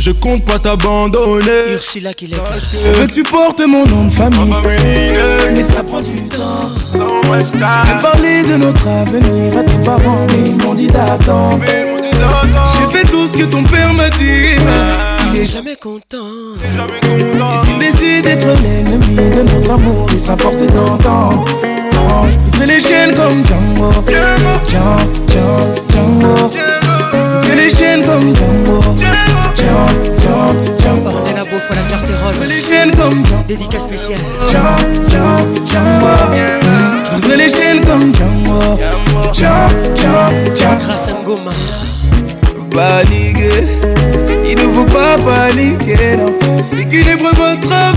[0.00, 1.74] Je compte pas t'abandonner.
[1.74, 4.50] Ursula qui que tu portes mon nom de famille.
[5.54, 6.70] Mais ça prend du temps.
[6.94, 7.58] J'ai
[8.00, 11.58] parler de notre avenir à tes parents, mais ils m'ont dit d'attendre.
[11.66, 14.54] J'ai fait tout ce que ton père m'a dit.
[14.66, 15.18] Ah.
[15.34, 16.56] Il est jamais content.
[16.64, 21.44] Et s'il décide d'être l'ennemi de notre amour, il sera forcé d'entendre.
[22.58, 23.92] Je les chaînes comme Django.
[24.66, 24.96] Django,
[25.90, 26.50] Django,
[27.44, 29.39] Je les chaînes comme Django.
[29.70, 29.70] Dédicace
[31.92, 34.18] Beau la les chaînes comme Dédicace spéciale
[37.22, 38.80] Je les chaînes comme Django
[39.30, 41.52] Grâce à Ngoma
[42.70, 43.64] Paniquer
[44.44, 47.36] Il ne faut pas paniquer non C'est qu'une épreuve
[47.70, 47.92] à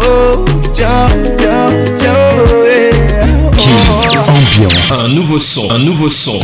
[4.23, 5.03] Ambiance.
[5.05, 6.39] Un nouveau son, un nouveau son,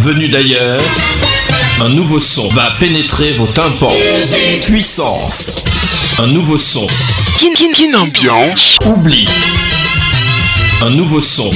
[0.00, 0.80] venu d'ailleurs
[1.80, 3.92] un nouveau son va pénétrer vos tympans.
[4.62, 5.64] Puissance.
[6.18, 6.84] Un nouveau son.
[7.38, 8.76] Kin kin kin ambiance.
[8.84, 9.28] Oublie.
[10.82, 11.48] Un nouveau son.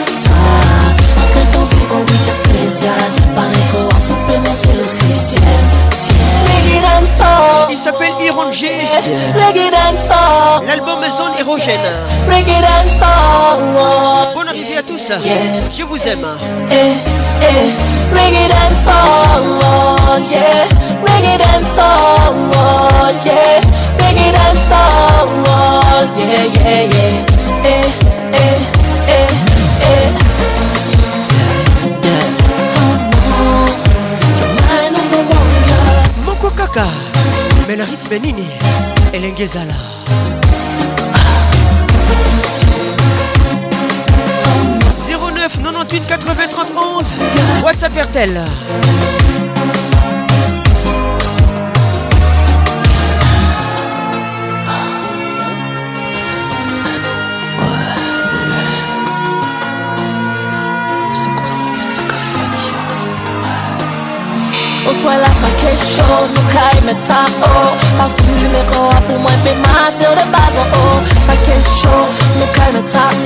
[10.67, 11.79] L'album Zone Érogène
[14.35, 15.11] Bonne arrivée à tous
[15.75, 16.25] Je vous aime
[36.27, 36.81] Mon coca
[37.71, 38.43] mais le rythme nini
[39.13, 39.71] et 09
[45.57, 48.41] 98 80 31 WhatsApp RTL
[65.01, 69.53] Swell as a que show Nou kay me ça oh Parfume kon apou mwen pe
[69.63, 72.03] mase ou de bazan oh Sa cash show
[72.37, 73.25] Nou kay me tap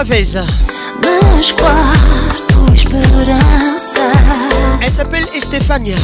[0.08, 0.44] Paveza.
[4.80, 5.96] Elle s'appelle Estefania.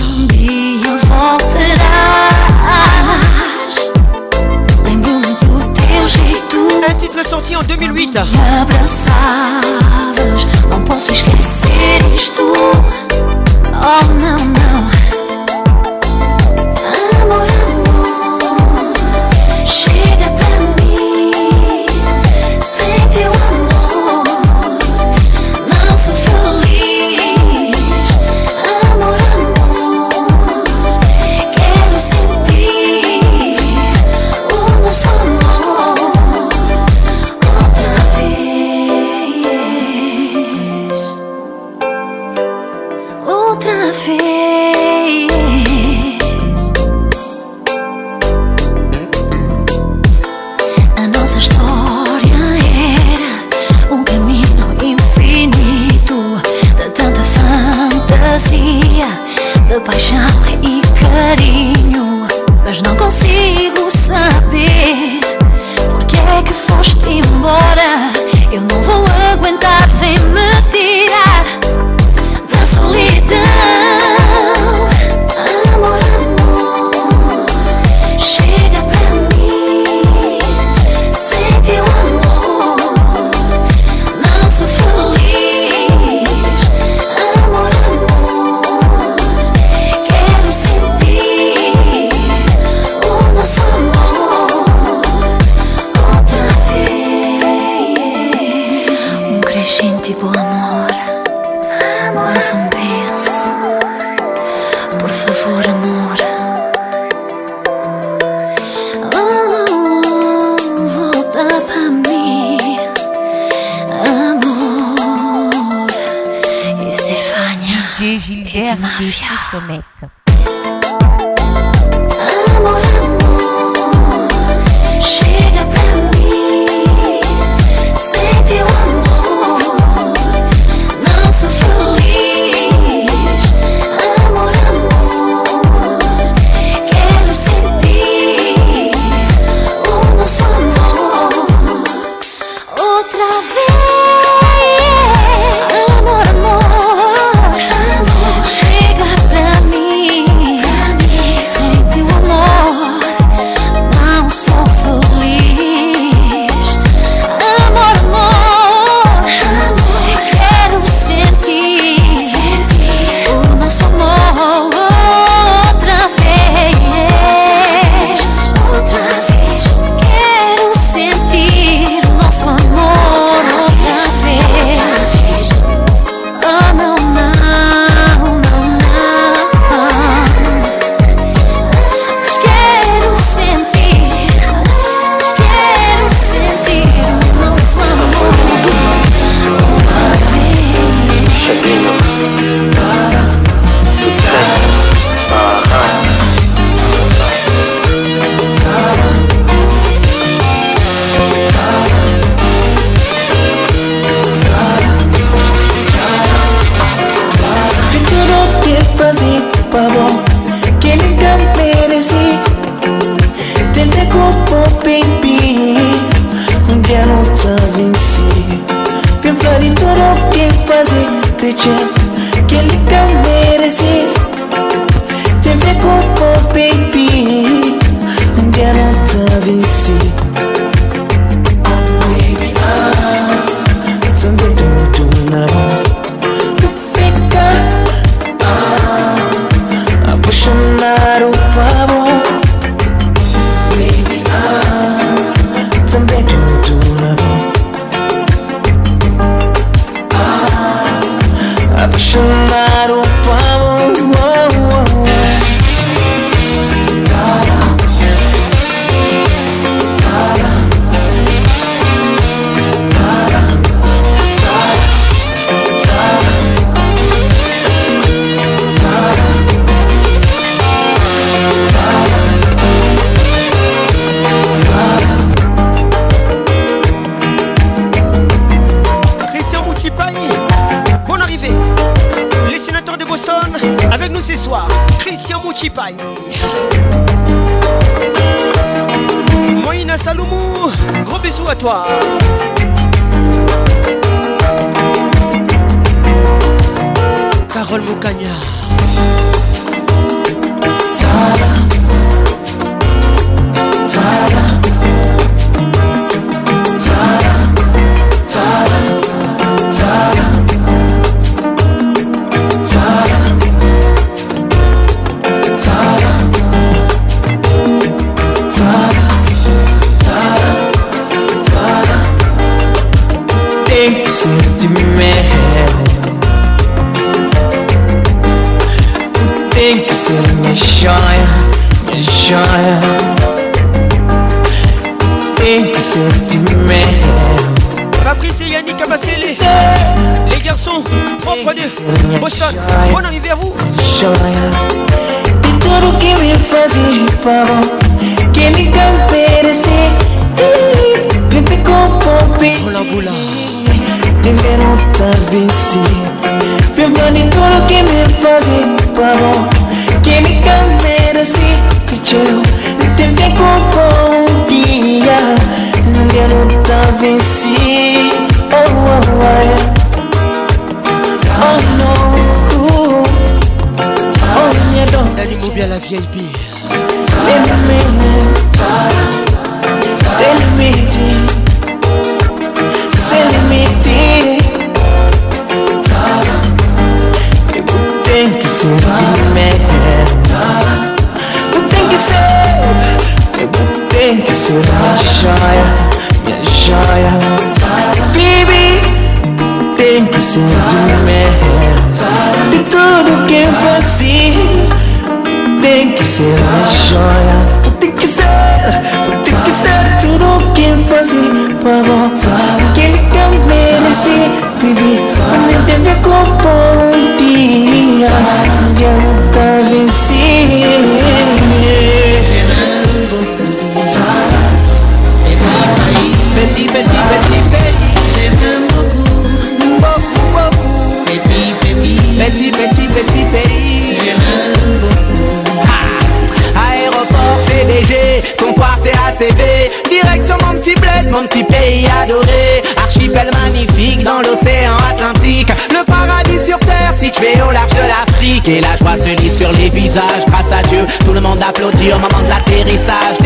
[118.30, 119.82] Et il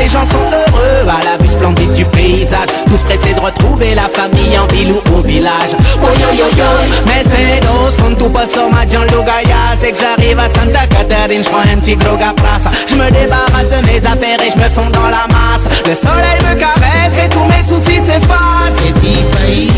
[0.07, 2.69] les gens sont heureux à la vue splendide du paysage.
[2.87, 5.73] Tous pressés de retrouver la famille en ville ou au village.
[6.01, 6.65] Oh yo yo
[7.07, 9.75] mais c'est dos tout tout au ma Gaya.
[9.81, 12.67] C'est que j'arrive à Santa Catarine, je prends un petit gros place.
[12.87, 15.67] Je me débarrasse de mes affaires et je me fonds dans la masse.
[15.87, 18.79] Le soleil me caresse et tous mes soucis s'effacent.
[18.79, 19.73] Petit pays,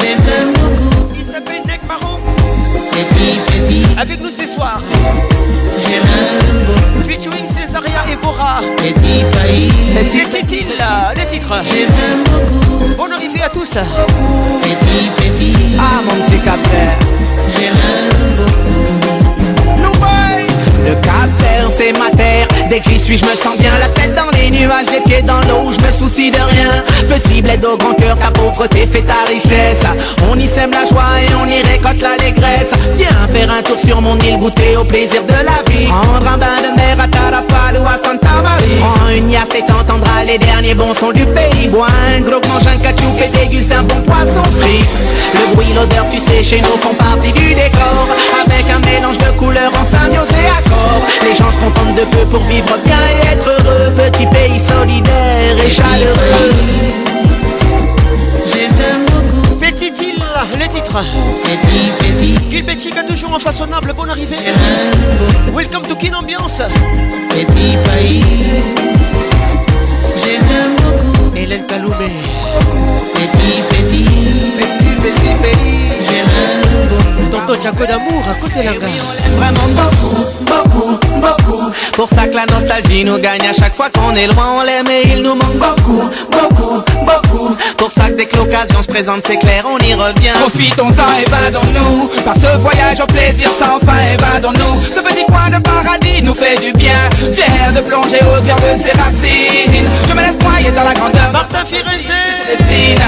[0.00, 1.06] j'aime beaucoup.
[2.90, 3.86] Petit, petit.
[3.98, 4.78] Avec nous ce soir.
[5.88, 7.06] J'aime beaucoup.
[7.32, 8.60] Wings Saria Evora.
[8.78, 9.22] petit
[10.30, 11.56] Titi le titre.
[12.96, 13.68] Bonne arrivée à tous.
[13.72, 15.76] Petit, petit.
[15.78, 16.92] Ah, mon petit capteur.
[17.58, 17.74] J'aime
[18.38, 19.82] beaucoup.
[19.82, 20.45] Nous
[21.76, 22.46] c'est ma terre.
[22.70, 23.70] Dès que j'y suis, je me sens bien.
[23.80, 26.84] La tête dans les nuages, les pieds dans l'eau, je me soucie de rien.
[27.16, 29.84] Petit bled au grand cœur, ta pauvreté fait ta richesse.
[30.30, 32.70] On y sème la joie et on y récolte l'allégresse.
[32.96, 35.86] Viens faire un tour sur mon île, goûter au plaisir de la vie.
[35.86, 38.76] Prendre un bain de mer à Tarapal ou à Santa Maria.
[38.80, 41.68] Prends une yasse et t'entendras les derniers bons sons du pays.
[41.68, 41.86] Bois
[42.16, 44.84] un gros, mange un et déguste un bon poisson frit.
[45.34, 48.06] Le bruit, l'odeur, tu sais, chez nous font partie du décor.
[48.46, 52.24] Avec un mélange de couleurs en symbiose et accord les gens se contentent de peu
[52.26, 53.92] pour vivre bien et être heureux.
[53.96, 56.52] Petit pays solidaire et chaleureux.
[58.52, 59.56] J'aime beaucoup.
[59.56, 60.22] Petit île,
[60.58, 61.00] le titre.
[61.44, 62.50] Petit, petit.
[62.50, 64.36] Gilbert Chica toujours en façonnable, bonne arrivée.
[65.54, 66.60] Welcome to Kin Ambiance.
[67.30, 68.24] Petit pays.
[70.22, 71.36] j'aime beaucoup.
[71.36, 72.12] Hélène Kaloumé.
[73.14, 74.04] Petit, petit.
[74.56, 75.88] Petit, petit pays.
[76.08, 77.15] J'aime beaucoup.
[77.30, 78.80] Tonton Jaco d'amour à côté la eh
[79.36, 81.70] Vraiment beaucoup, beaucoup, beaucoup.
[81.92, 84.86] Pour ça que la nostalgie nous gagne à chaque fois qu'on est loin, on l'aime
[84.88, 87.56] et il nous manque beaucoup, beaucoup, beaucoup.
[87.76, 90.30] Pour ça que dès que l'occasion se présente, c'est clair, on y revient.
[90.40, 95.24] Profitons-en et dans nous Par ce voyage au plaisir sans fin, dans nous Ce petit
[95.26, 96.94] coin de paradis nous fait du bien.
[97.34, 99.88] Fier de plonger au cœur de ses racines.
[100.08, 101.32] Je me laisse croyer dans la grandeur.
[101.32, 102.06] Martin Firenze.
[102.68, 102.98] C'est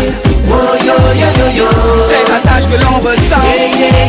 [2.30, 3.44] la tâche que l'on ressent.
[3.78, 4.07] Yeah,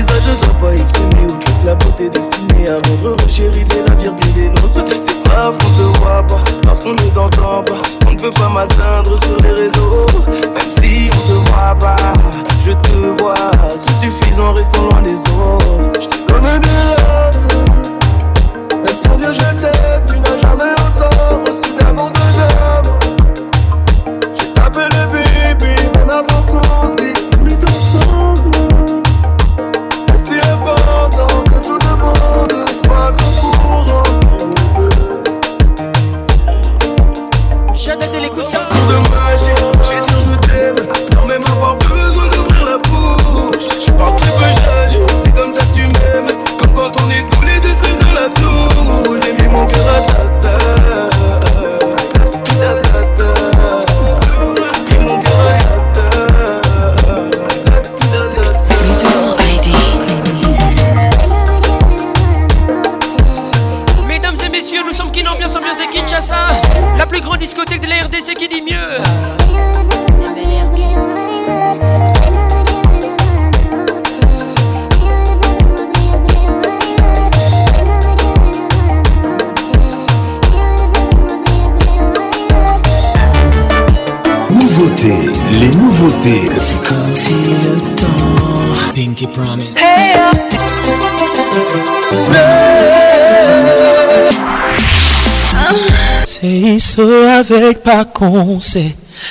[0.00, 4.14] visage ne doit pas exprimer ou juste la beauté destinée à rendre chérie les navires
[4.14, 4.84] bien des nôtres.
[5.00, 8.48] C'est parce qu'on te voit pas, parce qu'on ne t'entend pas, on ne peut pas
[8.48, 10.06] m'atteindre sur les réseaux.
[10.26, 11.96] Même si on te voit pas,
[12.64, 13.34] je te vois,
[13.76, 16.00] c'est suffisant, restons loin des autres.
[16.00, 16.64] Je te donne de
[19.24, 19.27] l'or,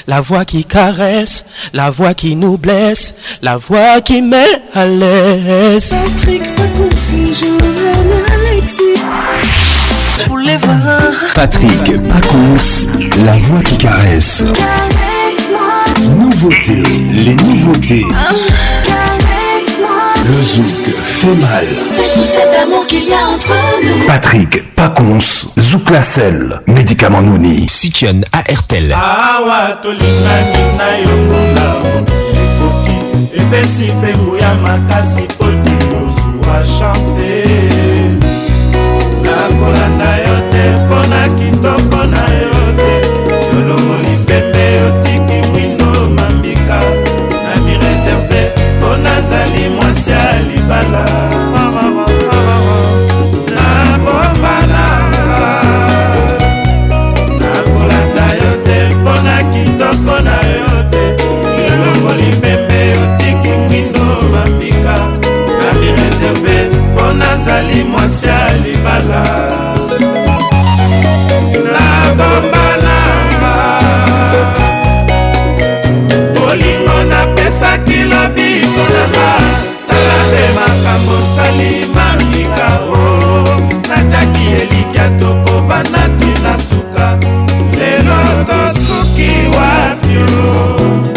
[0.08, 1.44] La voix qui caresse,
[1.74, 5.90] la voix qui nous blesse, la voix qui met à l'aise.
[6.16, 7.06] Patrick Paconce,
[8.30, 10.28] Alexis.
[11.36, 14.44] Patrick Pacons, la voix qui caresse.
[16.16, 18.06] Nouveauté, les nouveautés.
[18.14, 18.30] Ah.
[20.24, 21.68] Le zouk fait mal.
[21.90, 24.06] C'est tout cet amour qu'il y a entre nous.
[24.08, 25.20] Patrick Pacons,
[25.58, 27.70] Zouk Lacelle, médicament Nouni.
[27.70, 31.98] Sutian RTL awa tolingani na yo monamo
[32.44, 32.96] ekoki
[33.40, 37.30] epesi mpengu ya makasi po te ozwa chanse
[39.24, 42.92] nakolanda yo te mpo na kitoko na yo te
[43.54, 46.80] yolongoli pembe otiki mwino mambika
[47.44, 48.42] na mireserve
[48.78, 51.37] mpo nazali mwasi ya libala
[67.58, 69.24] azali mwasi ya libala
[71.74, 73.54] na bambalanga
[76.34, 79.32] bolingo napesaki lobiso nanga
[79.88, 83.44] tala nde makambo osali mamika o
[83.88, 87.18] natiaki elikya tokovanda ntina suka
[87.80, 91.17] lelo tosuki wapio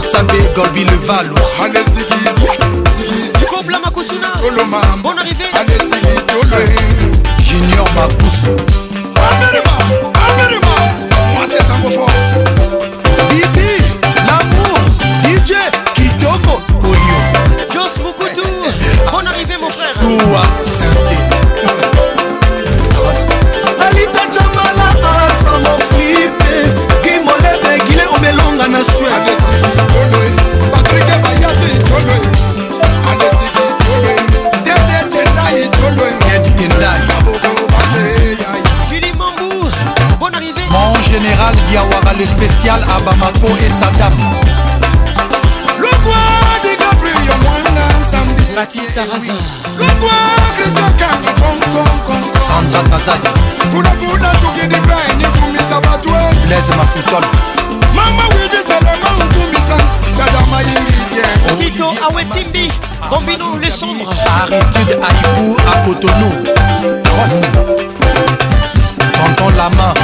[0.00, 2.28] na sambe golbi le valo ale sikisi
[2.96, 6.84] sikisi kobla makusuna oloma bon arrivé ale sikisi
[7.50, 8.79] junior makusu
[56.50, 57.24] ma fouton
[57.94, 59.76] mama wijisalama utumisa
[60.18, 62.72] kadama yingijen tito awetimbi
[63.10, 64.08] Bambino les sombres
[64.42, 66.32] Aristide Aïkou à Cotonou
[69.36, 69.94] Pendant la main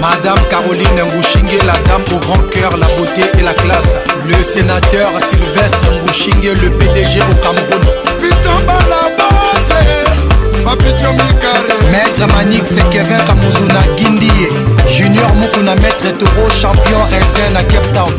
[0.00, 3.94] Madame Caroline Ngouchingue, la dame au grand cœur, la beauté et la classe.
[4.26, 7.86] Le sénateur Sylvestre Ngouchingue, le PDG au Cameroun.
[8.66, 10.13] bas, la base
[11.90, 14.48] maître manik sekevin kamuzuna gindie
[14.96, 18.14] junior mokuna maître toro champion rsn à cape town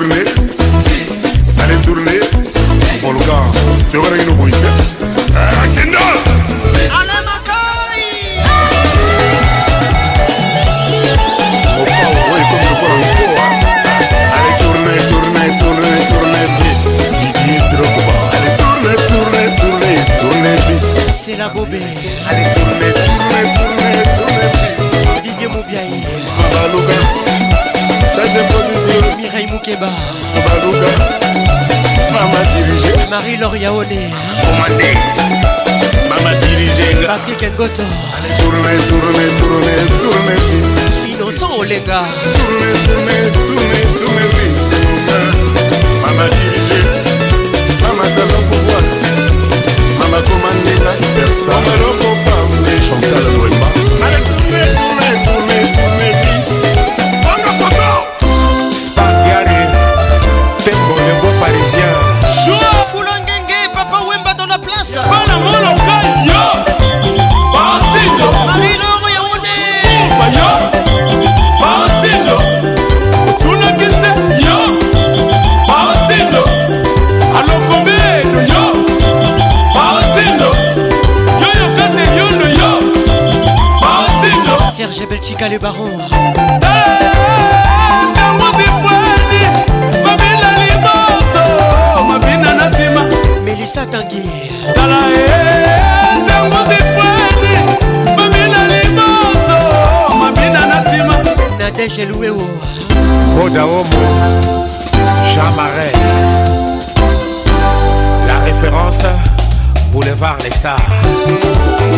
[110.43, 110.75] les stars.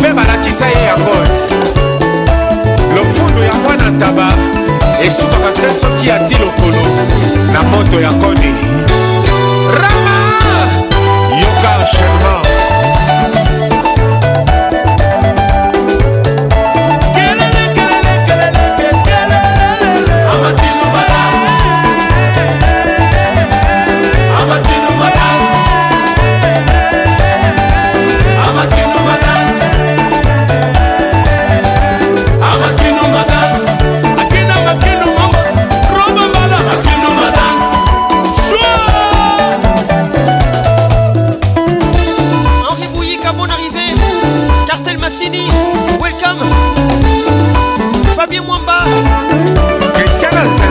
[0.00, 1.16] mpe balakisa ye yango
[2.96, 4.28] lofundu ya mwana ntaba
[5.06, 6.82] esukaka se soki ati lokolo
[7.52, 8.52] na moto ya koni
[9.66, 10.86] Rama,
[11.36, 12.55] you can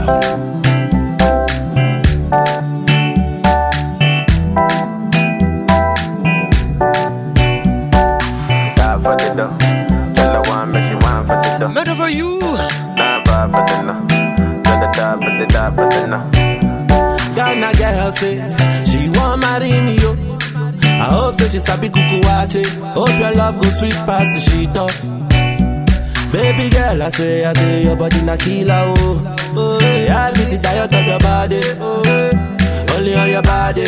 [27.09, 29.36] I say, I say, your body na killer, oh.
[29.56, 32.94] Oh, yeah, I get it tired of your body, oh.
[32.94, 33.85] Only on your body.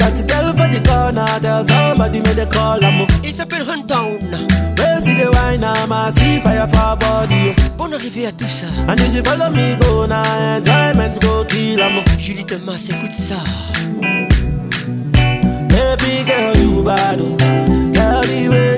[0.00, 4.22] That girl for the corner, there's somebody made a call, I'm It's up in Huntown.
[4.78, 7.74] Where see the wine, I'm a see fire for body, oh.
[7.76, 8.68] Bonne arrivée à tout ça.
[8.88, 10.22] And if you follow me, go now,
[10.56, 13.36] enjoyment go kill, I'm Julie Thomas, écoute ça.
[15.68, 17.36] Baby girl, you bad, oh.
[17.92, 18.69] Girl, the way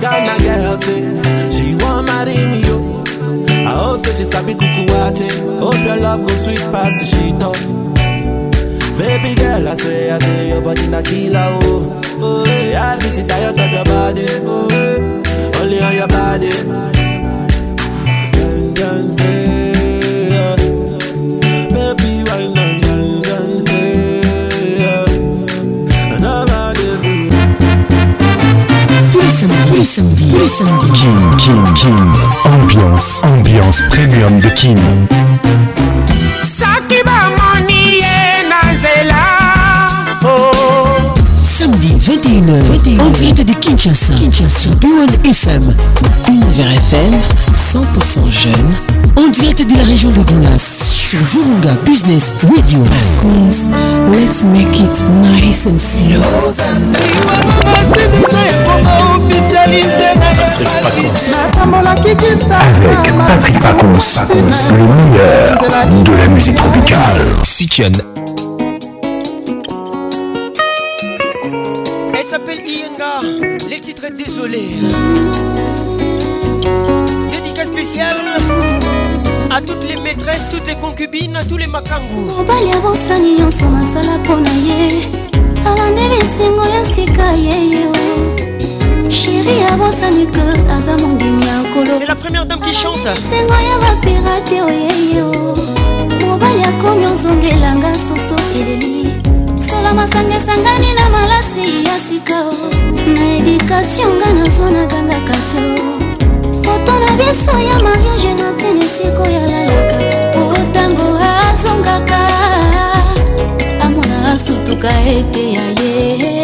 [0.00, 3.02] Ghana girl say she want marry me yo.
[3.66, 4.12] I hope so.
[4.14, 5.58] she sabi kuku watching.
[5.60, 7.77] Hope your love go sweet past she talk.
[8.98, 10.98] Baby girl, I say, I body na
[11.62, 12.02] oh.
[12.18, 14.68] I body, oh.
[15.60, 16.48] Only on your body.
[32.50, 34.78] Ambiance, ambiance premium de King.
[40.24, 41.14] Oh.
[41.42, 45.62] Samedi 21h, en direct de Kinshasa, Kinshasa, B1 FM,
[46.28, 47.14] Univers FM,
[47.54, 48.72] 100% jeune,
[49.16, 52.80] en direct de la région de Gonaïves, sur Vurunga Business Radio.
[52.84, 53.70] Pacons,
[54.12, 56.22] let's make it nice and slow.
[62.60, 65.58] Avec Patrick Pacons, le meilleur
[66.12, 67.22] de la musique tropicale.
[67.44, 67.96] Sitienne
[72.28, 73.22] s'appelle Ienga.
[73.70, 74.66] Les titres désolé.
[77.30, 78.18] Dédicace spéciale
[79.50, 82.04] à toutes les maîtresses, toutes les concubines, à tous les makangu.
[82.28, 82.44] Oh.
[91.98, 92.98] c'est la première dame qui chante
[99.88, 102.52] kozala masanga esangani na malasi ya sikao
[103.14, 105.82] na edikatio nga nazwa nagangaka te
[106.64, 109.98] foto na biso ya mariage natene sikoyalalaka
[110.32, 111.06] po ntango
[111.50, 112.20] azongaka
[113.84, 116.37] amona asutuka ete ya ye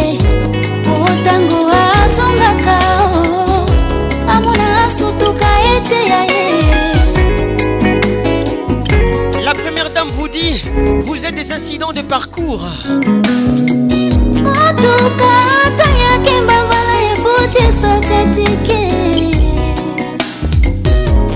[10.24, 10.62] vous dit,
[11.06, 12.64] vous êtes des incidents de parcours.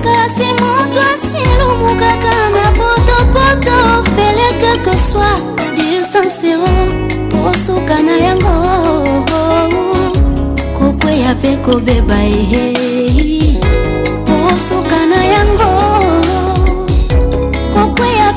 [0.05, 3.79] kasi moto asilumukaka na potopoto
[4.15, 5.39] fele quelque soit
[5.77, 8.55] distance o posuka na yango
[10.79, 12.67] kokweya mpe kobeba ehe
[14.27, 15.78] posuka na yango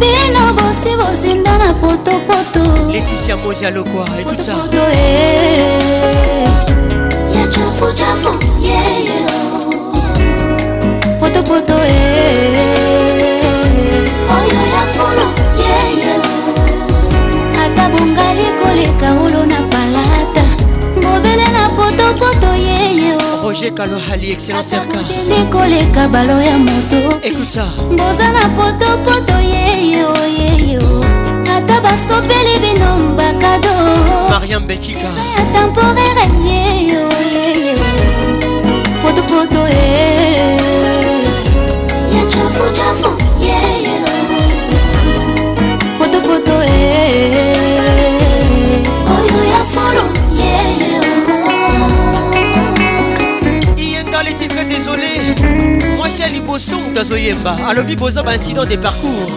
[0.00, 2.62] bino bosi bozinda na potopoto
[2.92, 4.52] leticia moja lokwa ekuta
[4.92, 6.48] eh, eh, eh.
[7.36, 8.32] ya chafuchafu
[8.68, 9.18] yeyo
[11.20, 11.74] potopoto
[14.36, 15.26] oyo ya fulu
[15.64, 16.14] yeyo
[17.62, 20.44] ata bongali koleka wolo na palata
[21.04, 28.44] mobele na potopoto yeyo roger kalohali excellence rkdeli koleka balo ya moto ekuta mboza na
[28.56, 30.88] potopoto yeyoyeyo
[31.56, 33.74] ata basopeli bino bakado
[34.32, 37.78] mariam betika ya temporaire yeyoyeyo
[39.02, 40.73] potopoto yeyo
[56.16, 59.32] marcel liboso moto azoyemba alobi boza baincident de parcours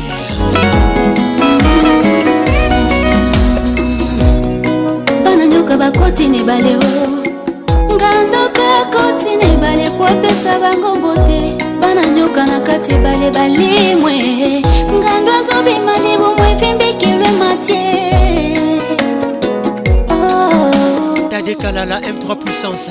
[5.25, 11.41] bana nyoka bakoti na ebale o ngando mpe akoti na ebale po apesa bango mbote
[11.81, 14.63] bana nyoka na kati ebale balimwe
[14.99, 18.70] ngando azobima libumwe efimbikilwe matie
[21.51, 22.87] décala la M3 puissance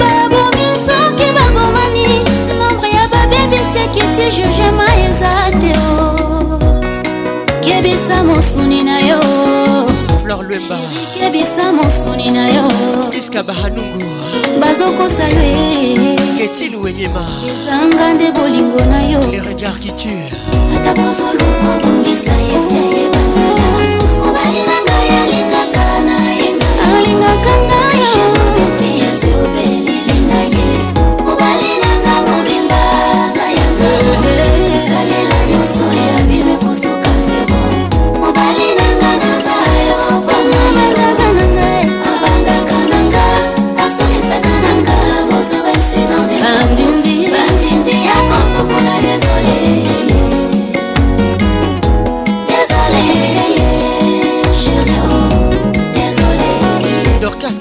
[0.00, 2.20] babomisoki babomani
[2.60, 6.06] nombre ya babebisi ekiti jugema eza te o
[7.64, 9.20] kebisa mosuni na yo
[10.24, 10.78] flor lwemba
[11.14, 12.66] kebisa mosuni na yo
[13.18, 14.02] iska bahanungu
[14.60, 16.16] bazokosa yo e.
[16.38, 20.24] ketil wenyema ezanga nde bolingo na yo le regard qui tue
[20.76, 23.07] ata kozoluka bongisa yesiaye
[27.28, 28.77] закаляю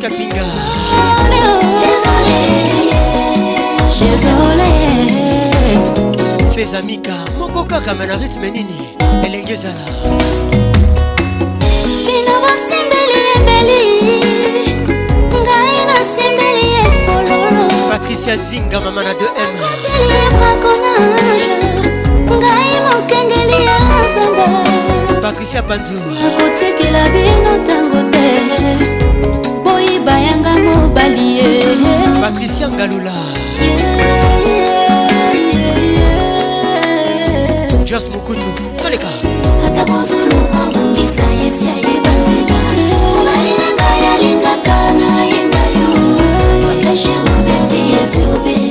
[0.09, 0.39] Pinga Pinga
[6.55, 9.85] fais amika moko kaka me na rythme nini elenge ezala
[12.09, 13.83] bino bosembeli embeli
[15.41, 19.51] ngai nasembeli efololo patricia zinga mama na 2m
[20.39, 21.55] braconage
[22.39, 24.47] ngai mokengeli ya nzamba
[25.21, 28.27] patricia panzu nakotikela bino ntango te
[30.07, 31.49] bayanga mobali ye
[32.21, 33.17] patricia ngalula
[37.87, 38.49] jos mokutu
[38.81, 39.11] toleka
[39.67, 42.55] ata kozoluka bongisa yesi ayebanzela
[43.01, 45.91] mobali na ngai alingaka nayemba yo
[46.71, 48.66] akeshe mobeti yesu obe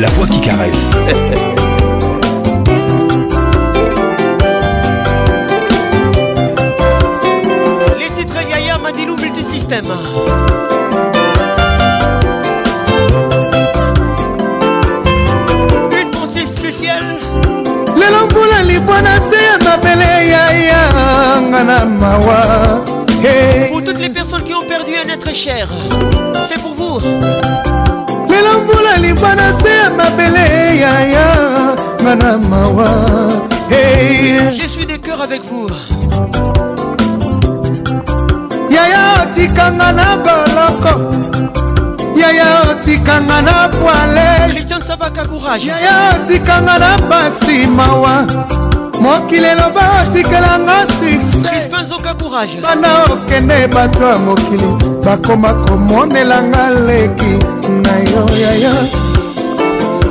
[0.00, 0.96] la voix qui caresse.
[7.98, 9.86] Les titres Yaya Madilou Multisystème.
[16.00, 17.16] Une pensée spéciale.
[18.66, 18.80] les
[23.70, 25.66] Pour toutes les personnes qui ont perdu un être cher,
[26.48, 26.98] c'est pour vous.
[28.88, 32.88] lokola libwa na se ya mabele yaya nga na mawa
[33.70, 35.68] je suis de cœur avec vous
[38.70, 41.12] yaya otikanga na boloko
[42.16, 48.24] yaya otikanga na poale christian sabaka courage yaya otikanga na basi mawa
[49.00, 50.86] mokili eloba otikelanga
[51.30, 54.64] sukseispanzoka courage bana okende bato ya mokili
[55.04, 58.74] bakoma komonelanga leki na yo yaya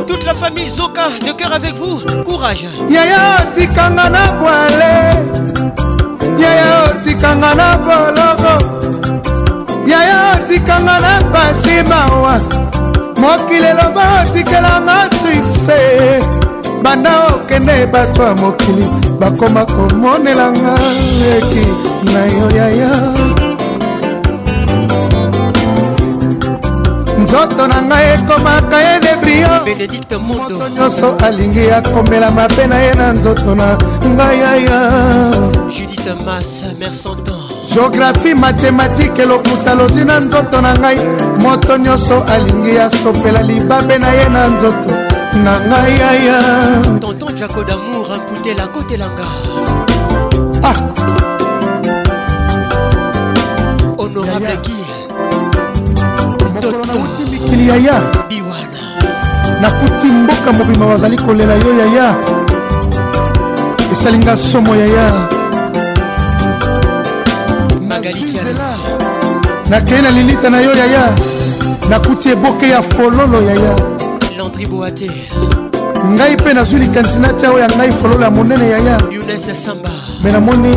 [0.05, 3.19] toute la famille zoka de cœur avec vous courage yaya
[3.49, 4.95] otikanga na bwale
[6.37, 8.53] yaya otikanga na boloko
[9.87, 12.35] yaya otikanga na pasi mawa
[13.21, 15.79] mokili eloba otikelanga sukse
[16.83, 18.85] banda okende bato ya mokili
[19.19, 20.75] bakoma komonelanga
[21.21, 21.63] leki
[22.13, 22.91] na yo yaya
[27.27, 33.77] nzoto na ngai ekomaka enebriomoto nyonso alingi akomela mabe na ye na nzoto na
[34.15, 34.77] ngai aya
[35.67, 37.35] judith masa mer santan
[37.73, 40.97] géographie mathématike lokuta lozi na nzoto na ngai
[41.43, 44.91] moto nyonso alingi asopela libabe na ye na nzoto
[45.43, 46.39] na ngai aya
[47.01, 49.27] tonton jako damour amputela kotelanga
[50.63, 50.81] ah.
[53.97, 54.86] honorable yeah, yeah.
[56.71, 57.97] nauti mikili ya ya
[59.61, 62.15] nakuti mboka mobima bazali kolela yo yaya
[63.93, 65.07] esali nga somo yaya
[67.87, 68.69] nazuzela
[69.69, 71.13] nakei na lilita na yo yaya
[71.89, 73.75] nakuti eboke ya fololo yaya
[76.07, 78.97] ngai mpe nazwi likanisi natya oyo ya ngai fololo ya monene yaya
[80.23, 80.75] me namoni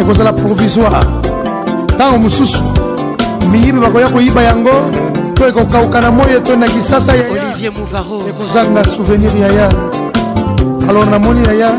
[0.00, 1.02] ekozala provisoire
[1.94, 2.62] ntango mosusu
[3.50, 4.76] miyibi bakoya koyiba yango
[5.42, 9.68] to ekokauka na moi eto na kisasa yayaekozanga souvenir yaya
[10.88, 11.70] alors namoni yaya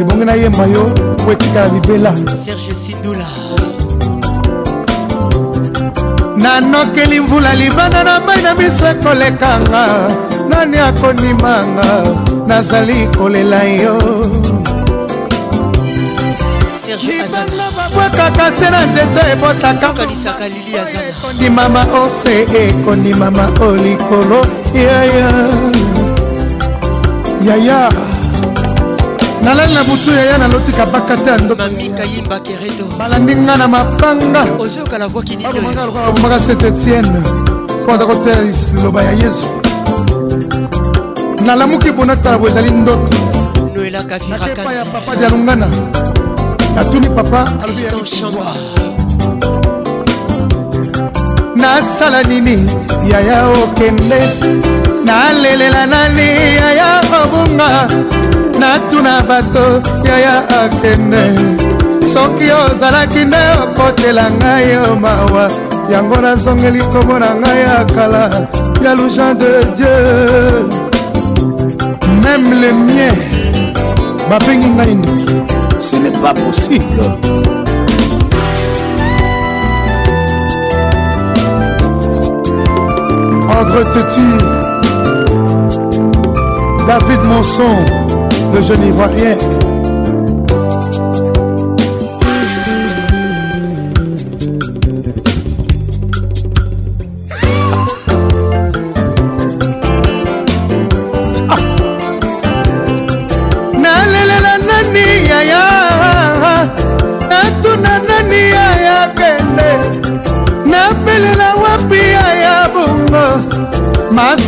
[0.00, 0.82] ebongi nayemba yo
[1.24, 2.12] po etikala libela
[2.44, 3.24] serge sidula
[6.36, 9.84] nanokeli mvula libanda na mai na miso ekolekanga
[10.50, 11.86] nani akonimanga
[12.46, 13.96] nazali kolela yo
[16.98, 24.40] sergebwekaka se na nzete ebotakakalisaka lili azanaekondimama ose ekondimama eh, o likolo
[24.74, 25.26] yaya
[27.46, 27.88] yaya
[29.42, 35.06] nalali na butu yaya nalotika baka te yandomamika yimba keredo balandi nga na mapanga ozoyokala
[35.08, 37.20] voi kinilobomaka saint etienne
[37.82, 38.42] mpo ata kotela
[38.74, 39.46] liloba ya yesu
[41.44, 43.16] nalamuki bona tala bo ezali ndoto
[43.74, 45.68] noelaka virakaya papa dialungana
[46.80, 47.42] atuni papa
[51.60, 52.54] nasala nini
[53.10, 54.20] yaya okende
[55.06, 56.28] nalelela nani
[56.60, 56.90] yaya
[57.20, 57.70] obunga
[58.60, 59.64] natuna bato
[60.08, 61.22] yaya akende
[62.12, 65.44] soki ozalaki nde okotela ngai yo mawa
[65.92, 68.22] yango nazongeli komona ngai ya kala
[68.84, 69.96] ya lujan de dieu
[72.24, 73.16] même le mien
[74.30, 77.00] babengi ngai ndoki ce n'est pas possible.
[83.48, 84.44] André Tétu,
[86.86, 87.62] David Monson,
[88.54, 89.36] le jeune Ivoirien.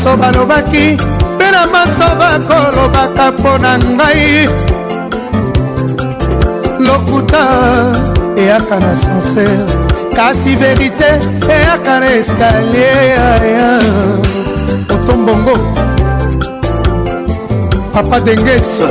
[0.03, 0.97] nyonso balobaki
[1.37, 4.49] mpe na masaba kolobaka mpo na ngai
[6.87, 7.45] lokuta
[8.43, 9.59] eyaka na sansere
[10.17, 11.11] kasi verite
[11.51, 13.83] eyaka na eskalier
[14.95, 15.55] otombongo
[17.93, 18.89] papa dengese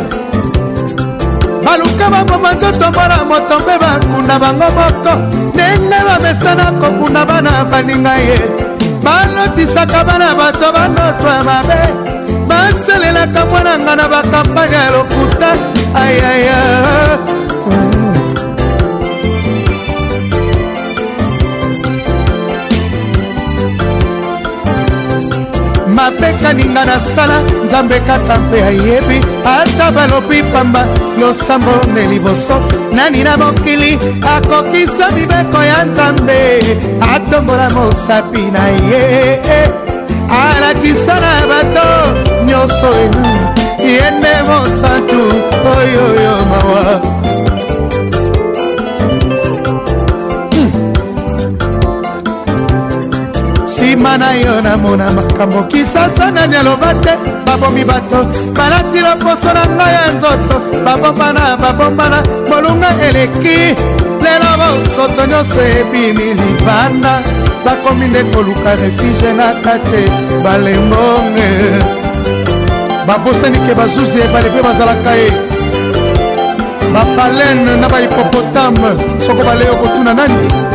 [1.66, 5.14] baluka baboma nzoto mpona moto mpe bakunda bango moko
[5.54, 8.61] ndenge bamesana kokunda bana baninga ye
[9.06, 11.82] balotisaka bana bato banoto ya mabe
[12.50, 15.50] basalelaka mwananga na bakampani ya lokuta
[15.94, 16.62] ayaya
[26.02, 29.18] mabekani nga nasala nzambe kaka mpe ayebi
[29.56, 30.82] ata balobi pamba
[31.20, 32.58] losambo ne liboso
[32.96, 33.92] nani na mokili
[34.36, 36.40] akokisa mibeko ya nzambe
[37.14, 39.04] atombola mosapi na ye
[40.44, 41.88] alakisa na bato
[42.48, 42.92] nyonso
[43.96, 45.20] ye nde mosantu
[45.76, 46.84] oyoyo mawa
[54.12, 57.12] motema na yo namona makambo kisasa nani aloba te
[57.46, 63.76] babomi bato balati loposo na ngai ya nzoto babombana babombana molunga eleki
[64.22, 67.22] lelo bosoto nyonso ebimi libanda
[67.66, 70.06] bakomi nde koluka refuge na kate
[70.44, 71.50] balembonge
[73.08, 75.32] babosanike bazuzi ebale mpe bazalaka ye
[76.94, 80.71] babalene na bahipopotame soko baleyo kotuna nani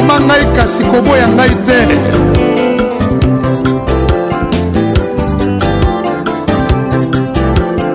[0.00, 1.78] koboma ngai kasi koboya ngai te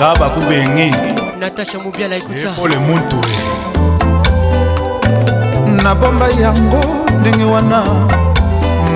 [0.00, 0.90] kaba kubengi.
[1.38, 2.48] Natasha Mubiala ikuta.
[2.48, 3.30] Epole muntu e.
[5.82, 6.80] nabomba yango
[7.20, 7.82] ndenge wana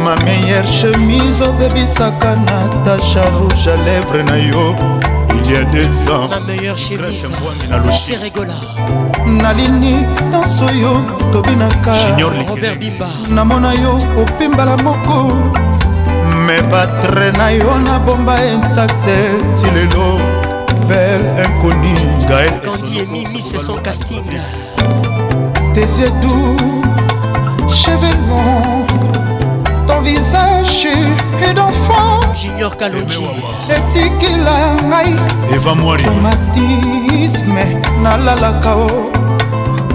[0.04, 4.74] ma meilleure chemise obebisaka natasha rouge à lèvre na yo
[5.34, 7.26] il y a des ans ma meilleure chemise
[7.70, 8.16] na loshi
[9.38, 11.00] nalini nyonso yo
[11.32, 11.94] tobinaka
[13.28, 15.28] namona yo opimbala moko
[16.46, 19.16] me batre na yo nabomba intacte
[19.56, 20.18] ti lelo
[20.88, 21.94] bel inconi
[25.74, 26.56] tes edu
[27.68, 28.86] chevelon
[29.86, 30.86] ton visage
[31.42, 33.24] et d'enfant junior kalonji
[33.70, 35.10] eh, etikila ngai
[35.56, 37.64] traumatisme
[38.02, 38.88] nalalaka o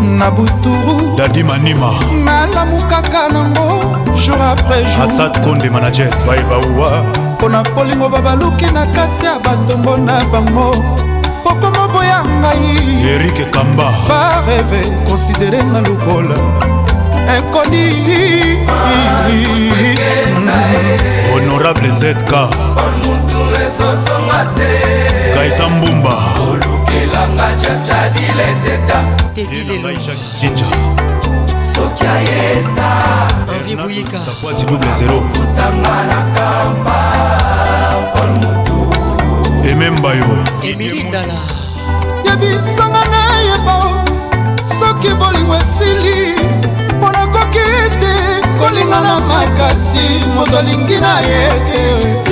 [0.07, 1.91] na buturu dadi manima
[2.23, 3.83] nalamu kaka nango
[4.15, 7.03] jour après jour asad konde manager baebauwa
[7.33, 10.71] mpo na polingo babaluki na kati ya batombo na bango
[11.43, 12.69] pokoma boya ngai
[13.13, 16.37] erike kamba bareve konsidere nga lokola
[17.35, 17.83] ekoni
[21.33, 22.31] honorable zk
[25.35, 26.13] kaita mbumba
[26.51, 29.89] olukelanga jafjadile teta tedi lelo
[31.73, 32.89] soki ayeta
[33.53, 36.99] henri buyikakwati double zero kutanga na kamba
[38.13, 38.77] pol motu
[39.69, 40.31] emembayo
[40.63, 41.37] emili ndala
[42.25, 43.77] yebisanga nayeba
[44.79, 46.33] soki bolingo esili
[46.97, 48.11] mpo nakoki te
[48.59, 52.26] kolinga na makasi moto alingi na ye te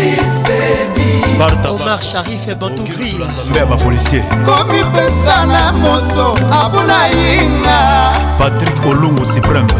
[1.70, 3.26] omar sharif ebantougrimbe
[3.56, 6.34] ya bapolisier komipesa na moto
[6.64, 9.74] abuna yinga patrik olongo supreme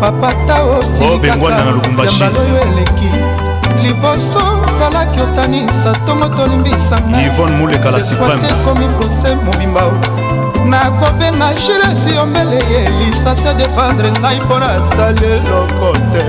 [0.00, 3.10] papata osilikaka yambaloyo eleki
[3.82, 4.40] liboso
[4.78, 9.82] salaki otanisa ntongo tolimbisanga ivone mulekala supreme ekomi prose mobimba
[10.70, 16.24] nakobenga gilesi omele ye lisasi adefendre ngai mpo nasali eloko te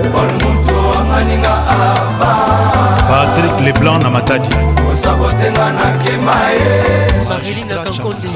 [3.09, 4.49] patrik leblanc na matadi
[4.85, 6.73] kosabotenga nakema ye
[7.29, 8.29] marilinakakonde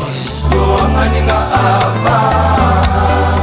[0.51, 2.86] toanganinga ava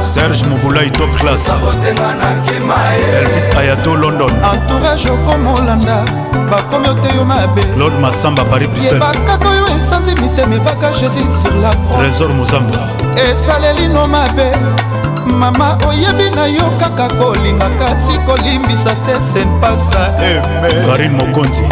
[0.05, 5.97] serge mobulai top classelvis ayato london entourage okomolanda
[6.51, 11.69] bakomi ote yo mabe claude masamba paris briselbakaka oyo esanzi mitema ebaka jésus sur la
[11.95, 12.81] trésor mozamba
[13.29, 14.47] ezalelino mabe
[15.41, 20.01] mama oyebi na yo kaka kolinga kasi kolimbisa te senpasa
[20.87, 21.63] karin mokonzi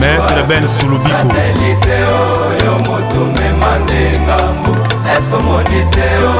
[0.00, 4.76] maître ben sulubikoatelite oyo oh, motumema nde ngambo
[5.18, 6.32] eske omoni te o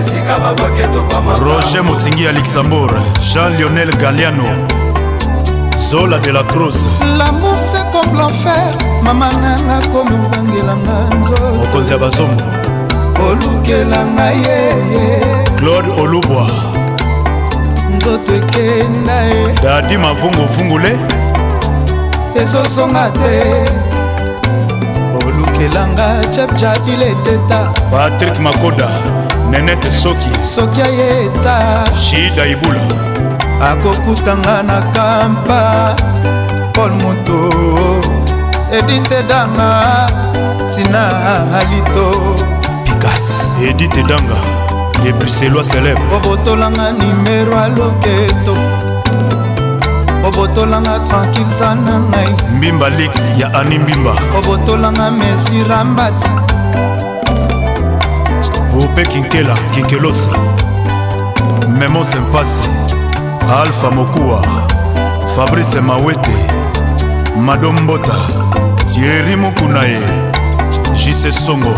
[0.00, 2.96] esika babaketo kwa roger motingi ya luxembourg
[3.34, 4.85] jean lionel galiano
[5.90, 6.84] zola de la crose
[7.18, 8.70] lamour c'est comme l'enfer
[9.04, 12.42] mama nanga komi obangelanga nzo mokonzi ya bazongo
[13.30, 15.44] olukelanga ye eh, eh.
[15.56, 16.46] claude olubwa
[17.96, 19.62] nzoto ekenda ye eh.
[19.62, 20.92] dadi mavunguvungule
[22.42, 23.32] ezozonga te
[25.26, 27.58] olukelanga chepchadileteta
[27.92, 28.88] patrik makoda
[29.50, 31.54] nenete soki soki ayeta
[32.06, 32.86] shida ibula
[33.62, 35.96] akokutanga na kampa
[36.72, 37.96] paul moto
[38.70, 40.06] edite danga
[40.68, 41.08] tina
[41.58, 42.34] alito
[42.84, 44.36] pikas edite danga
[45.04, 48.54] lebruselois célèbre obotolanga nimero aloketo
[50.28, 56.28] obotolanga tranquille za na ngai mbimba lix ya ani mbimba obotolanga mesirambati
[58.76, 60.30] bope kinkela kinkelosa
[61.78, 62.75] memo sempasi
[63.52, 64.46] alpha mokuwa
[65.36, 66.30] fabrice mawete
[67.42, 68.14] madombota
[68.94, 70.00] tieri mokuna ye
[71.04, 71.76] jise songo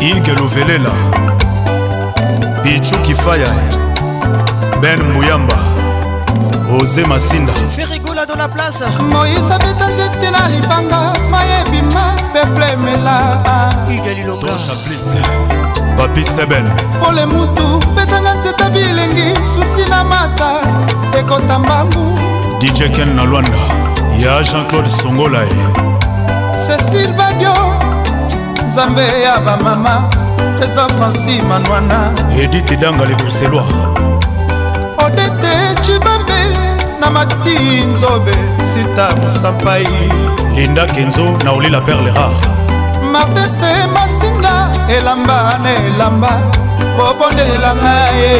[0.00, 0.90] ige luvelela
[2.62, 3.48] pichu kifaya
[4.80, 5.56] ben muyamba
[6.82, 13.46] oze masinda ferigola dans la place moïse abeta nzete na libanga mayebima peplemela
[13.94, 14.46] igelilonga
[15.96, 16.64] papi sebel
[17.02, 17.66] pole mutu
[17.96, 20.50] betanga nzeta bilengi susi na mata
[21.18, 22.04] ekota mbangu
[22.60, 23.60] dj ken na lwanda
[24.24, 25.56] ya jean-claude songola ye
[26.64, 27.54] cécile badio
[28.66, 30.04] nzambe ya bamama
[30.58, 31.98] président franci manwana
[32.42, 33.70] edite danga le bruxellois
[35.04, 35.52] odete
[35.82, 36.40] cibambe
[37.00, 37.56] na mati
[37.92, 38.34] nzobe
[38.72, 39.88] sita mosapai
[40.56, 42.65] linda kenzo na olela perle rare
[43.16, 44.54] martese masinga
[44.98, 46.30] elamba na elamba
[46.96, 48.34] bobondelela ngaye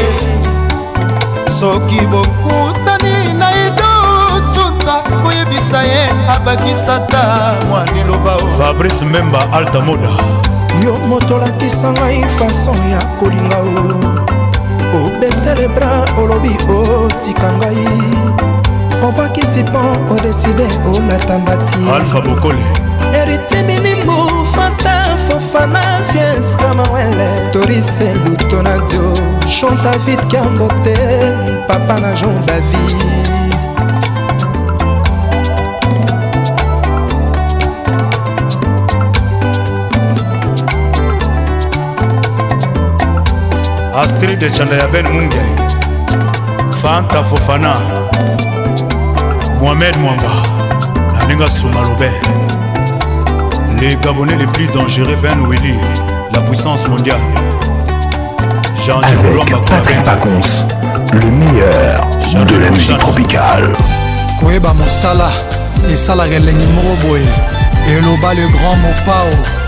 [1.61, 6.03] soki bokutani na idotuta koyebisa ye
[6.35, 7.25] abakisata
[7.69, 10.13] mwa liloba fabrice memba alta moda
[10.85, 15.91] yo motolakisa ngai fason ya kolinga o obesele bra
[16.23, 17.89] olobi otika ngai
[19.09, 19.81] obakisi mpo
[20.15, 22.65] odeside olata mbati alfa bokole
[23.21, 24.45] eritimini mbu
[25.29, 25.83] fofana
[26.13, 29.09] viens kamawele torise lutonado
[29.49, 30.99] chanta vit kambote
[31.69, 32.97] papa na jean david
[44.03, 45.43] astrid ecanda ya ben munge
[46.83, 47.73] fanta fofana
[49.61, 50.33] mohamed mwamba
[51.19, 52.57] na ninga suma lobert
[53.81, 55.75] Les Gabonais les plus dangereux, Ben Willy,
[56.33, 57.21] la puissance mondiale.
[58.87, 60.65] Jean Avec Patrick Pacons,
[61.13, 62.01] le meilleur
[62.47, 63.71] de la musique tropicale.
[64.41, 65.29] Koeba Mosala,
[65.91, 66.41] et Salare
[66.75, 67.19] moroboe.
[67.87, 69.66] et Loba le grand Mopao.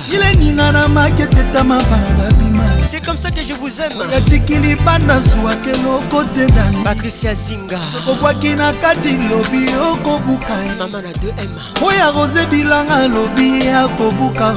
[0.09, 2.48] fileninga na maketetama bana babima
[2.81, 7.79] c'est comme ça que je vous aime yatikili banda zwwaka eloko te dani patricia zinga
[8.11, 14.53] okwaki na kati lobi okobuka mama na 2m oyo rose bilanga lobi akobuka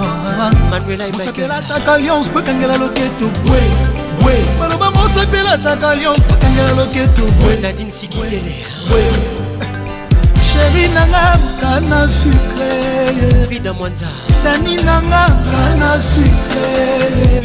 [0.70, 3.60] manuelaelataka lyonce mpo ekangela loketo bwe
[4.22, 8.52] bwe baloba mosepelataka lyonce mpo ekangela loketo bwe nadine sikindele
[10.52, 14.06] Chérie nana, kana sucre vida mwanza
[14.44, 17.40] dani nanga kana sucre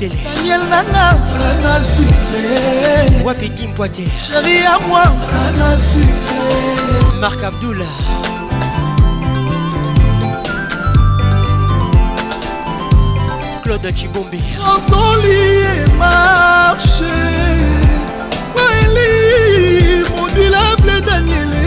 [0.00, 1.14] daniel nanga
[1.62, 7.84] kana sucre Wapi poitier Chérie ya moi kana sucre marc abdoula
[13.62, 14.40] Claude Chibombe
[14.74, 17.04] Antolie marché
[18.56, 20.26] Waeli mon
[21.06, 21.61] Daniel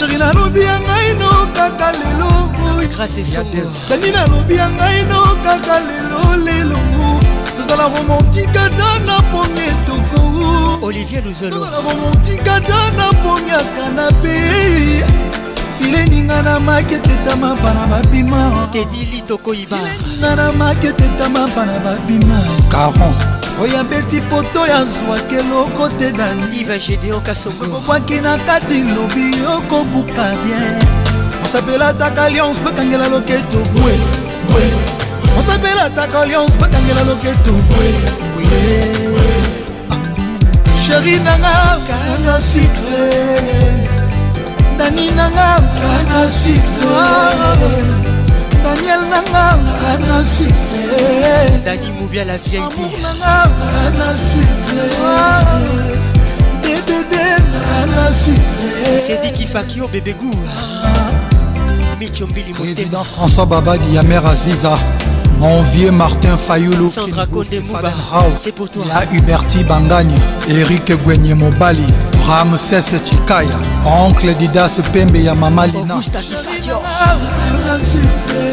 [0.00, 2.32] sheri nalobi ya ngai no kaka lelo
[3.88, 6.78] dani nalobi ya ngai no kaka lelo lelo
[7.56, 10.20] tozala romantika ta na ponge toko
[10.86, 14.36] olivier luzolotozala romantika ta na ponge ya kanape
[15.78, 22.38] fileninga na maketetama bana babima tedili tokoyibaninga na maketetama bana babima
[22.72, 30.80] caron oyo abeti poto yazwaki eloko te naniokokwaki na kati lobi okobuka bien
[31.42, 33.94] mosapelataka alliance bakangela loketo bwe
[34.48, 34.64] bwe
[35.36, 37.90] mosapelataka alliance bakangela loketo bwe
[38.32, 38.44] bwe
[40.82, 41.18] sheri ah.
[41.20, 43.06] nanga kana sucre
[44.78, 48.09] nani nanga kana sucre
[48.62, 53.50] daniel nanga ngana sucre dani mobia la vieille amour nanga
[53.90, 54.82] ngana sucre
[56.62, 57.22] dedede
[57.52, 60.50] ngana sucre sediki fakio bébé gour
[61.98, 64.74] michombili président françois babadi ya mère aziza
[65.38, 66.92] mon vieux Martin Fayoulou,
[68.36, 68.84] c'est pour toi.
[68.86, 70.14] La Huberti Bangagne,
[70.46, 71.86] Eric Gwenye Mobali,
[72.26, 73.48] Ramsès Chikaya,
[73.86, 75.94] oncle Didas Pembe Yamamalina.
[77.70, 78.50] kana sucre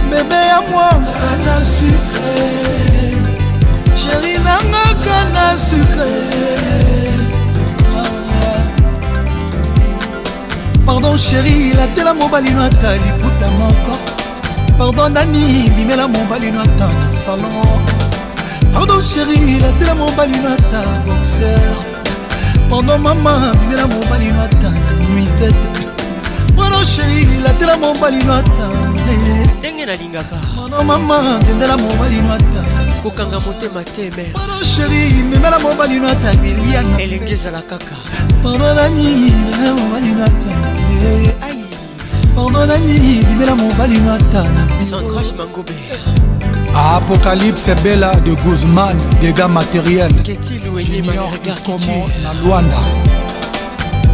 [0.10, 2.32] bebe ya mwanga kana sucre
[3.96, 6.10] sheri nanga kana sucre
[10.86, 13.94] pardon chéri latela mobali no ata liputa moko
[14.78, 16.90] pardon nani bimela mobali no ata
[17.24, 17.82] salon
[18.74, 21.89] pardon chéri latela mobali no ata boxeur
[22.70, 24.70] pardon mama bimela mobali no ata
[25.10, 25.68] nuisete
[26.56, 28.66] pardon shei latela mobali no ata
[29.60, 32.62] ndenge nalingaka pardon mama dendela mobali no ata
[33.04, 37.96] kokanga motema te mer pardon sheri memela mobali no ata bilianga elenge ezala kaka
[38.46, 39.08] pardon nani
[39.50, 40.52] memela mobali no ata
[41.50, 41.66] ai
[42.38, 45.74] pardon nani bimela mobali no ata na sangrache mangobe
[46.76, 50.12] Apocalypse et Bella de Guzman, dégâts matériels.
[50.78, 52.78] Junior Ikomo na Luanda.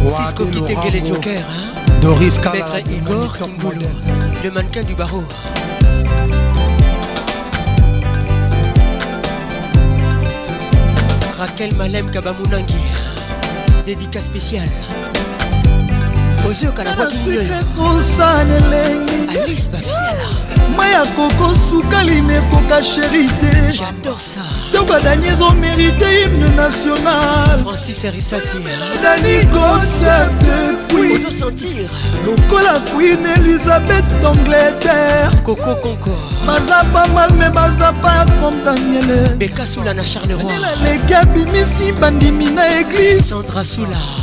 [0.04, 1.92] Cisco Kitenge les Joker, hein?
[2.00, 3.86] Doris Kala, Maître Igor Tingolo,
[4.44, 5.24] le mannequin du barreau.
[11.38, 12.74] Raquel Malem Kabamunangi,
[13.86, 14.66] dédicace spéciale.
[16.50, 19.68] ozoyokanasika kosa na elengi
[20.76, 31.44] mai akokosuka limekokasheri te j'adore ça kitoko dani ezomérite hymne nationaldani gosef depuis
[32.26, 35.28] lokola queen elizabeth d'angleterre
[36.46, 43.34] baza pas mal me baza pas comme danieleleki abimisi bandimi na église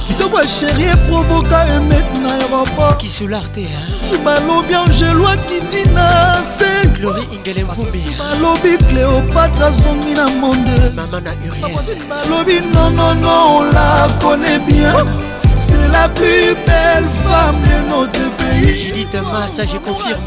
[0.07, 2.97] kitoko asheri eprovoka emet na aéroport
[4.09, 6.07] si balobi angeloa kiti na
[6.43, 6.71] se
[8.39, 14.93] balobi cléopatre azongi na monde balobi nonono on la connaît bien
[15.61, 20.21] c'est la plus belle femme de notre pays Judith Massa je confirme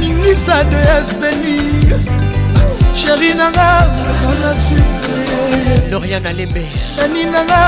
[0.00, 2.06] ningisa de espenis
[2.94, 3.68] sheri nanga
[4.32, 5.16] ana sucre
[5.90, 6.64] lorian alembe
[6.96, 7.62] dani nanga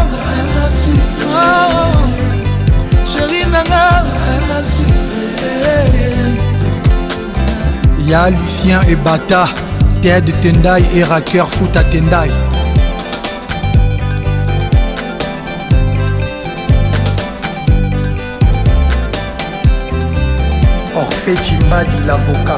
[3.13, 4.03] sheri nanga
[8.07, 9.47] ya lucien ebata
[10.01, 12.29] ted tendai et raker foot à tendai
[21.01, 22.57] Orphée Chimbadi, l'avocat.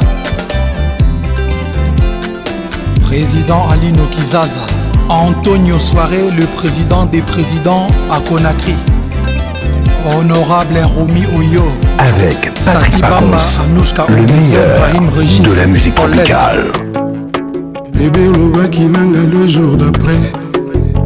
[3.02, 4.60] Président Alino Kizaza,
[5.08, 8.76] Antonio Soare le président des présidents à Conakry.
[10.20, 11.64] Honorable Rumi Oyo.
[12.00, 13.32] Avec Patrick Pacons,
[14.10, 16.66] le meilleur de la musique tropicale.
[17.94, 20.20] Bébé olobaki Kilanga, le jour d'après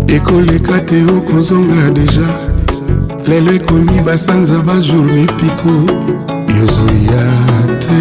[0.09, 2.22] École Kateo Kozonga déjà
[3.27, 4.53] Lele ekomi basanza
[5.14, 6.33] mi piko.
[6.60, 7.24] yozoya
[7.84, 8.00] te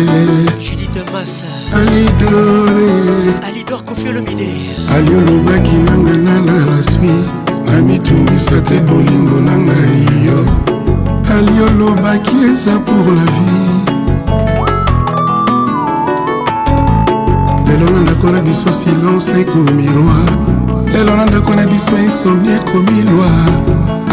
[0.64, 2.92] judith masa alidore
[3.48, 4.48] alidor kofiolomide
[4.96, 7.10] aliolobaki nanga nalala swi
[7.66, 10.38] namitungisa te bolingo na ngai yo
[11.38, 13.72] aliolobaki eza pour la vie
[17.66, 20.36] lelo na ndako na biso silence ekomi roi
[20.92, 23.30] lelo na ndako na biso insomni ekomi lwa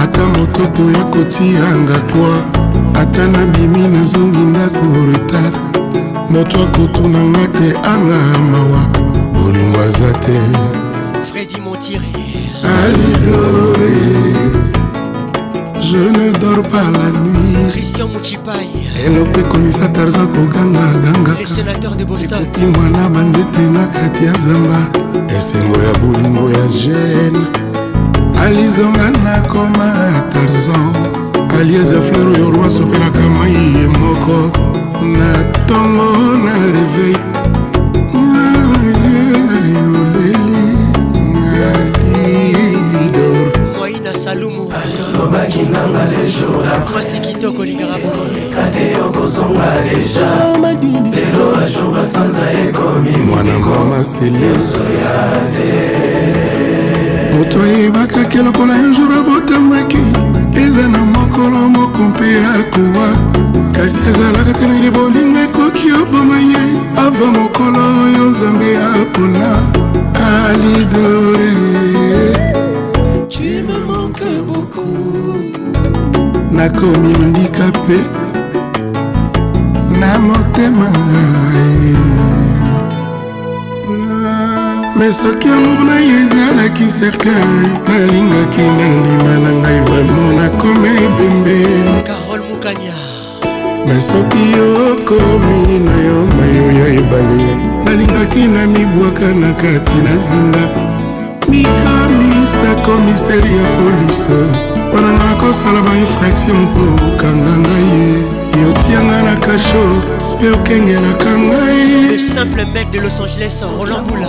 [0.03, 2.52] ata moto toya kotianga toi
[2.93, 5.55] ata nabimi nazongi ndako retard
[6.29, 8.87] moto akotunanga te anga mawa
[9.33, 10.39] bolingo aza te
[11.31, 12.11] fredi montiri
[12.77, 13.91] alidore
[15.81, 18.69] je ne dors pas la nuit christian muchipai
[19.05, 24.79] eloko ekomisa tarzan kogangagangakaekuti mwana banzete na kati ya zamba
[25.37, 27.41] esengo ya bolingo ya gene
[28.43, 29.89] alizonga nakoma
[30.33, 31.22] tarzan
[31.59, 34.33] alieza fleur oyo rwasi opelaka mai ye moko
[35.17, 37.17] na ntongo na reveil
[45.07, 50.29] alobaki nanga lejourmasi kitoko lingakate okozonga deja
[51.13, 55.15] lelo bajour basanza ekomi mwanekomaseliozoya
[55.53, 55.69] te
[57.37, 60.22] moto ayebakaki lokola un jour abotamaki
[61.43, 63.09] mokolo moko mpe akowa
[63.75, 66.63] kasi ezalaka te nini bolingo ekoki oboma ye
[67.03, 69.55] ava mokolo oyo nzambe apona
[70.13, 71.53] alidore
[76.57, 77.97] nakomi ondika mpe
[79.99, 80.89] na motema
[85.03, 87.51] me soki amour na yo ezalaki cercueil
[87.89, 91.55] nalingaki nandima na ngai vraimen nakomi ebembe
[92.09, 92.95] carol mokanya
[93.87, 94.43] me soki
[94.87, 97.47] okomi na yo mayo ya ebale
[97.85, 100.63] nalingaki na mibwaka na kati na zinga
[101.51, 104.39] mikamisa komiseri ya polise
[104.87, 108.09] mpona nga nakosala bainfraction mpo okanga ngai ye
[108.63, 109.83] yotianga na kasho
[110.39, 111.72] mpe okengelaka ngai
[112.13, 114.27] Le simple mec de Los Angeles, Roland Boula.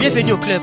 [0.00, 0.62] Bienvenue au club.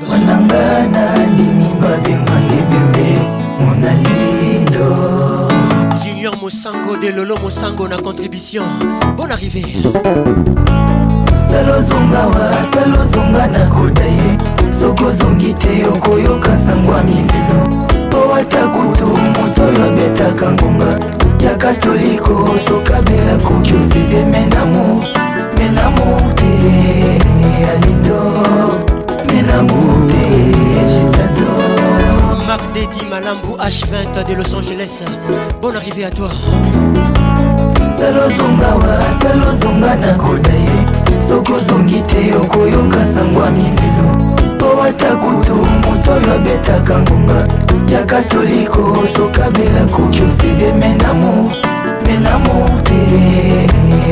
[6.04, 8.64] Junior Mosango de Lolo Mosango na contribution.
[9.16, 9.62] Bonne arrivée.
[11.44, 19.06] salozongawa salozonga na koda ye soki ozongi te okoyoka sango ya mililo po ata kutu
[19.06, 21.17] moto oyo abetaka ngonga
[21.48, 25.02] ya katoliko sokabela akoki osede men amour
[25.58, 26.50] men amour te
[27.72, 28.72] alidor
[29.32, 30.26] men amour te
[30.92, 35.02] jetador marc dedi malambu h20 de los angeles
[35.62, 36.28] bonne arrivée à toi
[37.94, 44.17] salozonga wa salozonga na koda ye soki ozongi te okoyoka sango ya milelo
[44.82, 47.48] ata kutu moto oyo abetaka ngonga
[47.92, 51.52] ya katoliko sokabela koki oside menamo
[52.06, 52.94] menamo te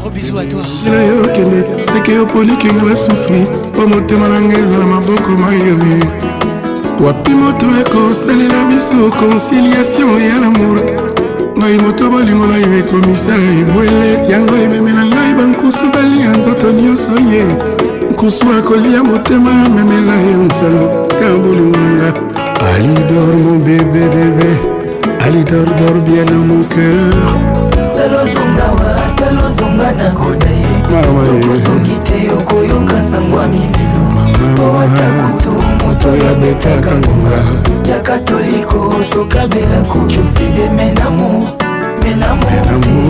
[0.00, 3.40] gros bisou à toi na yo kende teke yo polikinga na soufri
[3.72, 6.02] mpo motema na ngai ezala maboko mayewe
[7.00, 11.07] wapi moto ekosalela biso conciliation ya lamour
[11.58, 17.42] ngai moto bolingo na yo ekomisa ebwele yango ememela ngai bankusu balia nzoto nyonso ye
[18.10, 20.88] nkusu akolia motema amemela ye nsango
[21.22, 22.08] ya bolingo na nga
[22.74, 24.50] alidor mon bebe bebe
[25.26, 27.12] alidor dor bien na mon cœur
[27.92, 34.02] salozongawa salozonga na koda yesokosoki te okoyoka sango ya mililo
[34.56, 35.52] po ata kutu
[35.86, 41.52] moto yabetaka ngonga ya katoliko tokabela koki oside menamour
[42.02, 42.44] menamour
[42.80, 43.00] te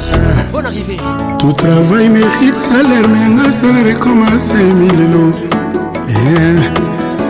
[0.52, 1.00] bonne arrivée
[1.40, 5.32] tout travail mérite salaire menga salaire ekomasa emilelo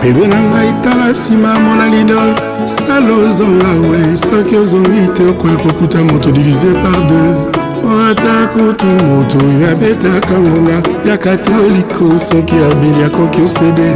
[0.03, 2.35] bebe na ngai tala nsima mona lidor
[2.67, 7.46] sala ozonga we soki ozongi te okoya kokuta moto divisé par deux
[7.87, 13.89] ata kutu moto oyo abetaka ngonga ya katoliko soki abeli akoki osede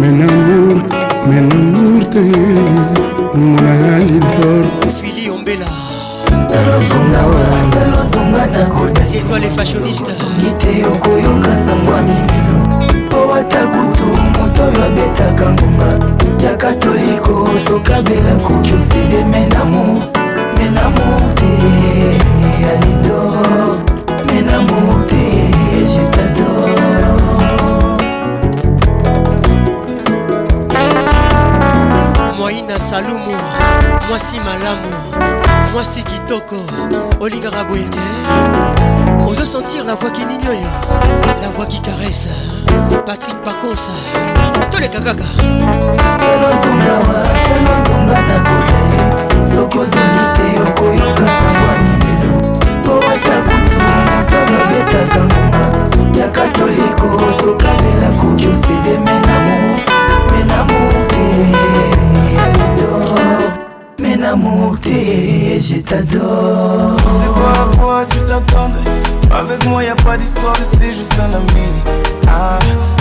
[0.00, 0.82] menamour
[1.28, 2.22] menamour te
[3.34, 4.64] omonanga lidor
[5.00, 5.66] fili ombela
[9.20, 16.06] étoile fashionisteki te okoyoka sango ya mililo po ata kutu moto oyo abetaka ngonga
[16.44, 20.00] ya katoliko soki abeli akoki osede menamour
[20.58, 21.46] menamour te
[35.86, 36.56] mwasi kitoko
[37.20, 38.00] olingaka boye te
[39.30, 40.68] ozosentir la voix kininioyo
[41.42, 42.28] la voix qui caresse
[43.06, 43.92] patrik pakonsa
[44.70, 45.24] toleka kaka
[46.18, 48.82] selozongawa selozonga na kote
[49.54, 52.40] soki ozongi te okoyoka sangwa mililo
[52.84, 55.64] po ata kutu moto babetaka nguma
[56.18, 59.45] ya katoliko sokabela koki osedemena
[65.86, 66.96] t'adore.
[66.98, 68.90] C'est pas à quoi tu t'attendais.
[69.32, 71.68] Avec moi, y a pas d'histoire, c'est juste un ami.
[72.28, 72.58] Ah,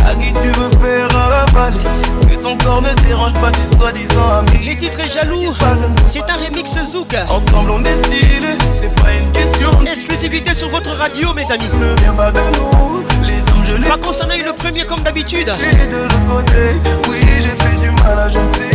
[0.10, 4.66] à qui tu veux faire avaler Que ton corps ne dérange pas tes soi-disant amis.
[4.66, 5.54] Les titres et jaloux,
[6.12, 7.16] c'est un remix Zouk.
[7.30, 9.72] Ensemble, on est stylé, c'est pas une question.
[9.92, 11.64] Exclusivité sur votre radio, mes amis.
[11.80, 13.90] Ne viens pas de nous, les anges, les.
[13.90, 15.50] Pas qu'on le premier comme d'habitude.
[15.60, 18.75] Et de l'autre côté, oui, j'ai fait du mal à je ne sais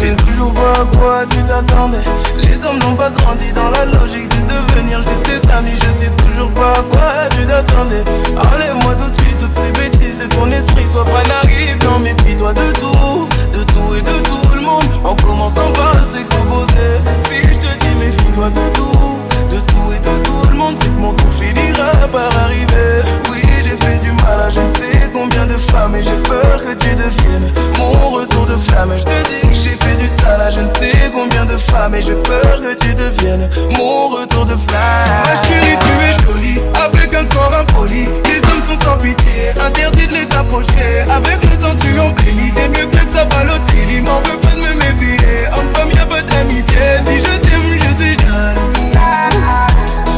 [0.00, 1.98] je ne toujours pas quoi tu t'attendais
[2.42, 6.10] Les hommes n'ont pas grandi dans la logique de devenir juste des amis Je sais
[6.24, 8.02] toujours pas quoi tu t'attendais
[8.32, 12.54] Enlève-moi tout de suite toutes ces bêtises de ton esprit soit pas naïf, non méfie-toi
[12.54, 16.88] de tout De tout et de tout le monde En commençant par opposé
[17.28, 21.12] Si je te dis méfie-toi de tout De tout et de tout le monde mon
[21.12, 23.45] tour finira par arriver Oui
[23.86, 26.90] fait du mal à je ne sais combien de femmes Et j'ai peur que tu
[26.94, 30.68] deviennes mon retour de flamme Je te dis que j'ai fait du sale je ne
[30.78, 33.48] sais combien de femmes Et j'ai peur que tu deviennes
[33.78, 38.62] mon retour de flamme Ma chérie tu es jolie, avec un corps impoli Les hommes
[38.68, 42.86] sont sans pitié, interdit de les approcher Avec le temps tu en bénis, t'es mieux
[42.90, 47.18] que ça balotille Il m'en veut pas de me méfier, homme-femme y'a pas d'amitié Si
[47.20, 48.92] je t'aime je suis jaloux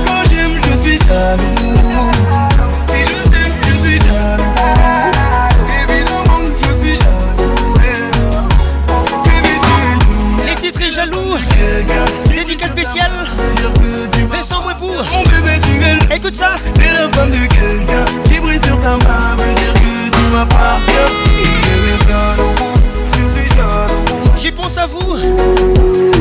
[0.04, 2.47] Quand j'aime je suis jaloux
[10.46, 11.36] les titres et jaloux,
[12.32, 13.10] dédicace spéciale.
[14.62, 16.56] moi pour mon bébé tu es Écoute ça.
[16.76, 21.06] la femme de quelqu'un qui brille sur ta main, veut dire que tu m'appartiens.
[24.36, 25.16] J'y pense à vous,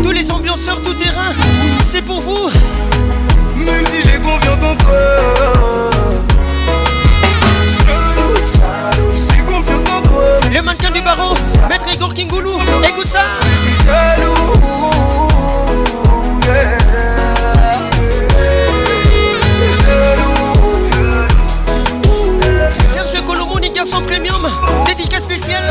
[0.04, 1.34] tous les ambianceurs tout terrain,
[1.84, 2.50] c'est pour vous.
[3.56, 5.96] Même si j'ai confiance en toi.
[10.58, 11.36] le maintien du barreau,
[11.70, 12.52] maître Igor Kingoulou,
[12.84, 13.20] écoute ça
[22.92, 23.14] Serge
[23.62, 24.48] Nika garçon premium,
[24.88, 25.62] dédicace spéciale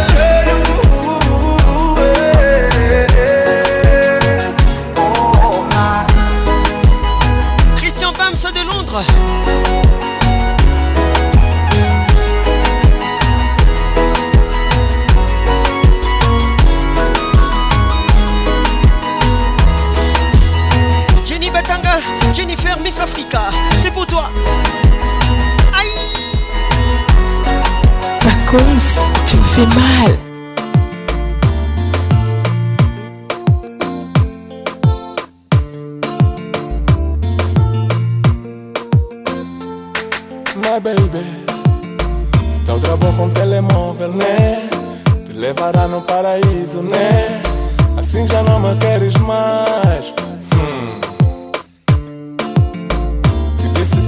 [7.76, 9.02] Christian Pams de Londres
[22.48, 23.40] Jennifer Miss Africa.
[23.82, 24.30] C'est pour toi.
[25.76, 25.88] Aïe.
[28.20, 30.16] Paconce, tu me fais mal.
[40.56, 41.26] My baby,
[42.64, 44.60] tá o trabalho com telemóvel, né?
[45.26, 47.40] Te levará no paraíso, né?
[47.98, 50.14] Assim já não me queres mais.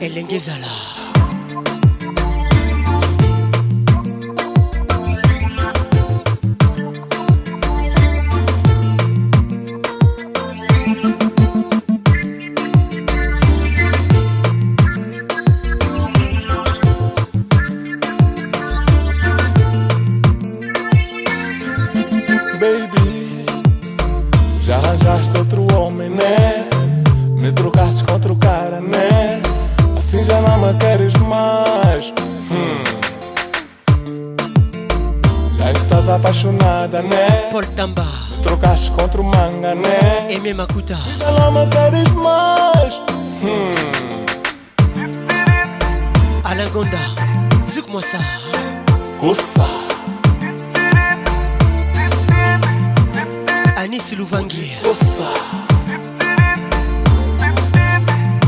[0.00, 0.99] elenge ezala
[36.90, 38.02] Madané Paul Tamba
[38.42, 42.96] Trocas contra o Mangané Aimé Makuta Se já não me deres mais
[43.40, 44.18] hmm.
[46.42, 46.98] Alain Gonda
[47.70, 48.18] Zouk Moissa
[49.22, 49.64] Ossa
[53.76, 55.28] Anis Louvangi Ossa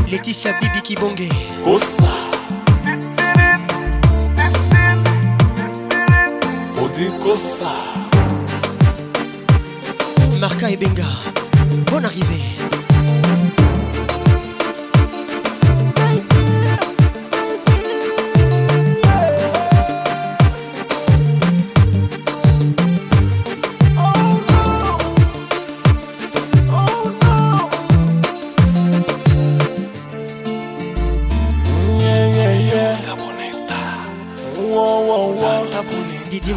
[0.09, 1.29] Laetitia Bibi Kibonge
[1.65, 2.11] Ossa
[6.83, 8.02] Odikosa
[10.43, 11.05] Marca et Benga.
[11.93, 12.52] Bonne arrivée.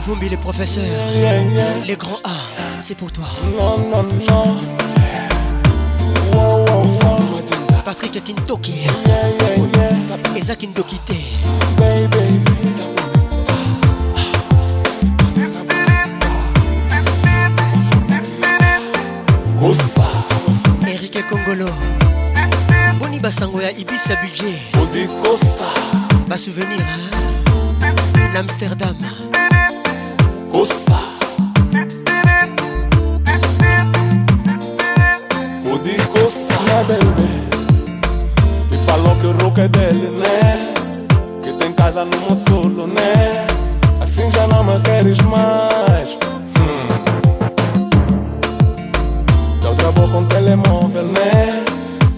[0.07, 0.83] Combien les professeurs
[1.87, 3.25] les grands A, c'est pour toi.
[3.59, 4.55] Non, non, non.
[6.31, 7.41] Wow, wow, wow.
[7.83, 8.85] Patrick Kintoki,
[10.37, 11.15] Esa Kindokite.
[20.87, 21.65] Eric Kongolo,
[22.99, 25.07] Boni Basango Ibis Ibiza Budget,
[26.27, 27.91] Bas souvenir, hein?
[28.37, 28.95] Amsterdam.
[36.87, 37.27] baby
[38.71, 39.19] Me falou hmm.
[39.21, 40.73] que o rock é dele, né?
[41.41, 43.45] Que tem casa no Mossulo, né?
[44.01, 46.09] Assim já não me queres mais
[46.59, 46.87] hum.
[49.61, 51.63] Deu trabalho com telemóvel, né?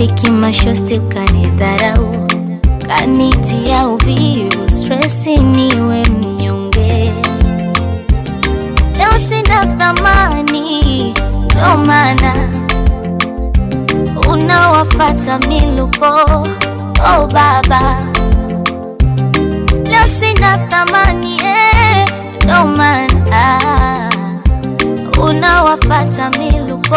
[0.00, 2.26] Rafiki mashosti ukanidharau,
[2.88, 7.12] kanitia uvivu, stresi niwe mnyonge.
[8.98, 11.14] Leo sina thamani,
[11.44, 12.32] ndo maana
[14.30, 16.06] unawafata milupo.
[17.10, 18.02] Oh baba,
[19.84, 22.06] leo sina thamani eh,
[22.44, 24.10] ndo maana
[25.28, 26.96] unawafata milupo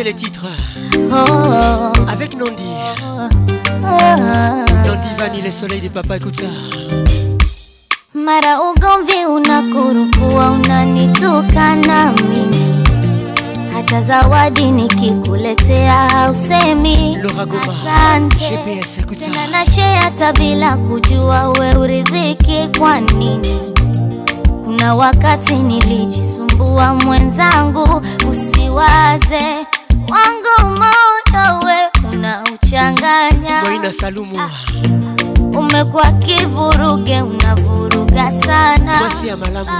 [0.00, 0.46] écouter les titres
[2.10, 2.70] avec Nandi.
[3.82, 6.46] Nandi Vani, le soleil des papas, écoute ça.
[8.14, 12.84] Mara ugomvi unakurukua, unanitukana mimi,
[13.74, 17.16] hata zawadi nikikuletea hausemi
[17.62, 18.58] asante,
[19.18, 23.58] tena nashare hata bila kujua we uridhiki kwa nini?
[24.64, 29.64] Kuna wakati nilijisumbua mwenzangu, usiwaze
[30.08, 33.64] wangu moyo we unauchanganya.
[33.64, 34.50] Moina Salumu ah,
[35.58, 39.00] umekuwa kivuruge, unavuruga sana.
[39.00, 39.70] Basi ya Malamu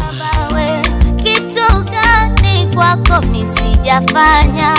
[0.55, 0.82] we,
[1.24, 4.74] kitu gani kwako misijafanya?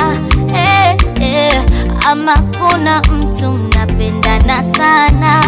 [0.55, 1.63] Eh, eh,
[2.07, 5.41] ama kuna mtu mnapendana sana,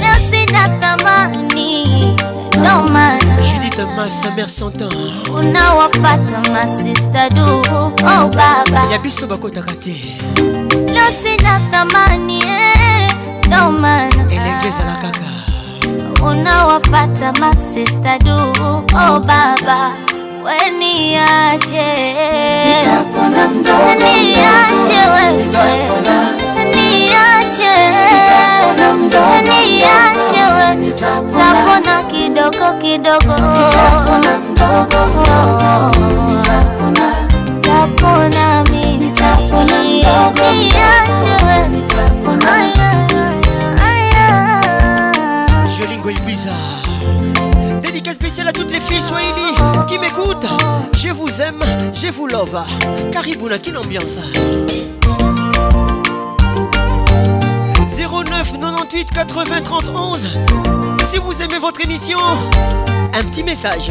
[0.00, 1.86] leo sina thamani
[2.58, 3.34] ndo maana
[3.78, 7.90] Wapata masa mersantin Una wapata masista du Oh
[8.30, 10.14] baba Yabiso bakotaka te
[10.94, 13.08] Lose na thamani eh
[13.50, 18.62] No man Elenge ezala kaka Una wapata masista du
[18.96, 19.90] Oh baba
[20.44, 21.94] Weniache
[22.64, 26.43] Nitapona mdogo Niache wewe Nitapona
[27.14, 27.72] niache,
[30.78, 33.36] niache we tapona kidogo kidogo,
[37.62, 39.64] tapona mi niache
[41.44, 41.84] we
[45.78, 46.50] Jolingo Ibiza
[47.82, 49.32] Dédicace spéciale à toutes les filles swahili
[49.88, 50.46] qui m'écoutent.
[50.96, 51.62] Je vous aime,
[51.92, 52.56] je vous love.
[53.12, 54.18] Caribou, quelle ambiance!
[58.06, 60.38] 09 98 80 11
[61.06, 63.90] Si vous aimez votre émission, un petit message.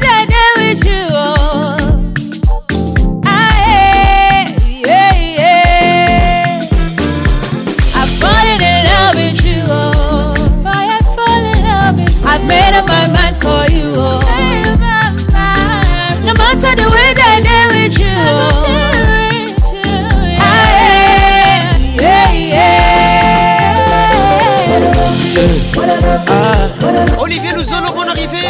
[27.19, 28.45] Olivier Luzolo, bonne arrivée.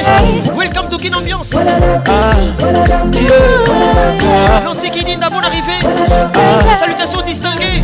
[0.55, 1.53] Welcome to Kin Ambiance.
[4.63, 5.79] Nancy Kidinda, bonne arrivée.
[6.79, 7.83] Salutations distinguées.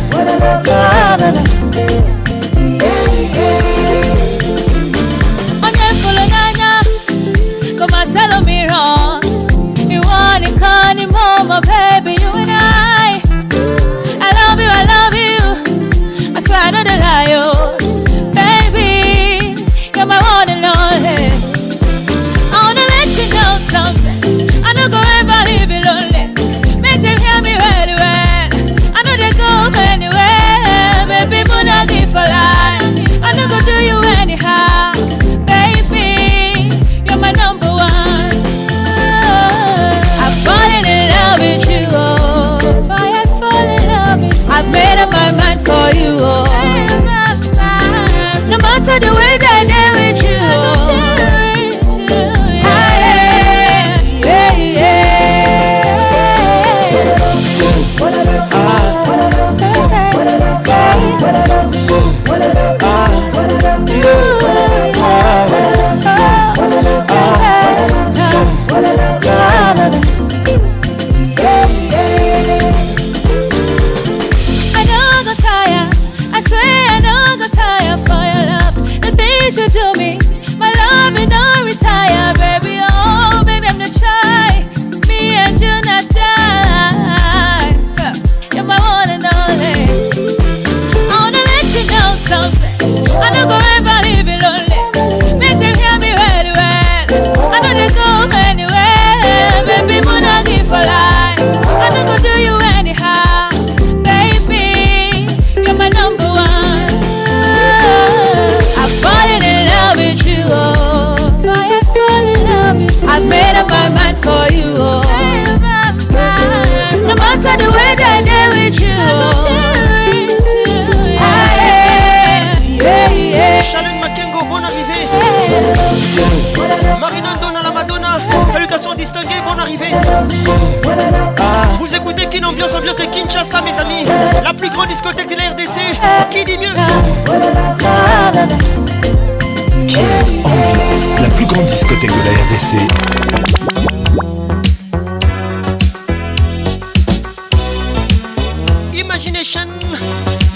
[148.94, 149.62] Imagination,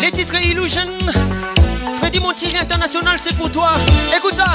[0.01, 0.83] les titres Illusion.
[1.99, 3.71] Freddy Montier International, c'est pour toi.
[4.17, 4.55] Écoute ça.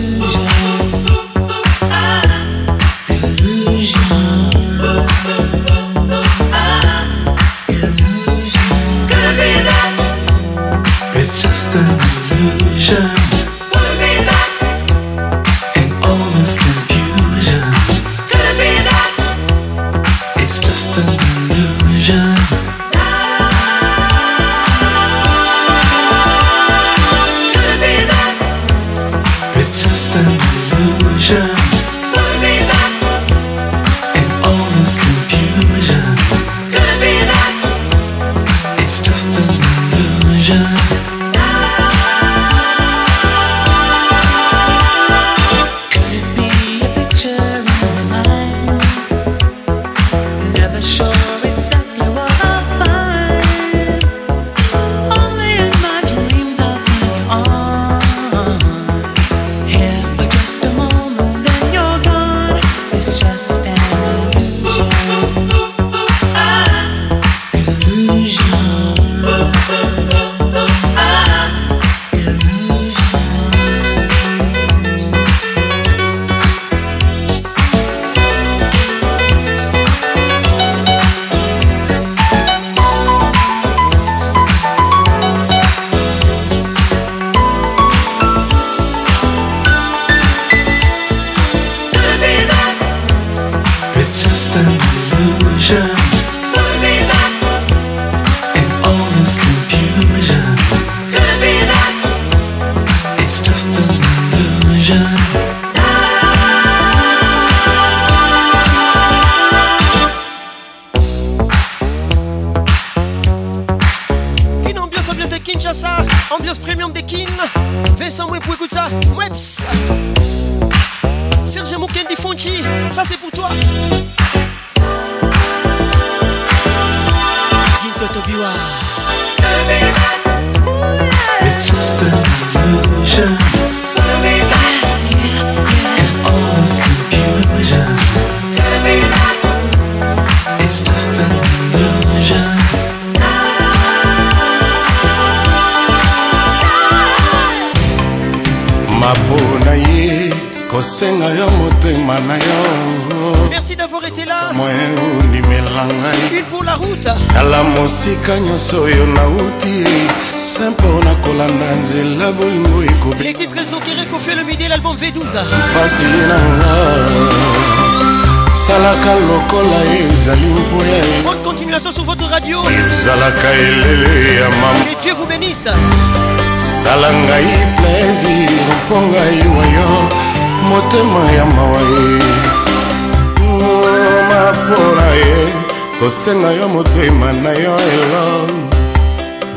[186.25, 188.50] nasenga yo motema na yo elo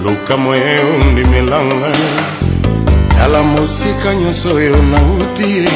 [0.04, 1.92] luka moye ondimelanga
[3.08, 5.68] tala mosika nyonso oyo nauti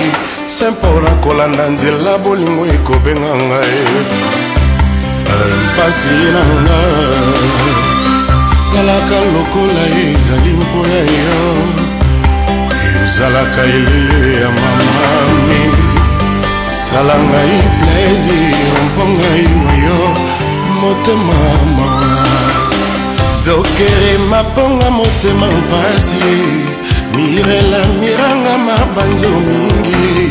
[0.46, 3.84] simpo na kolanda nzela bolingo ekobenga ngai
[5.64, 6.80] mpasi na nga
[8.64, 11.42] salaka lokola ezali mpo ya yo
[13.04, 15.62] ezalaka elile ya mamami
[16.88, 20.27] sala ngai plaisir mpo ngai wayo
[20.80, 21.34] motema
[21.76, 22.26] mawa
[23.44, 26.24] zokere maponga motema mpasi
[27.16, 30.30] mirela miranga mabanzo mingi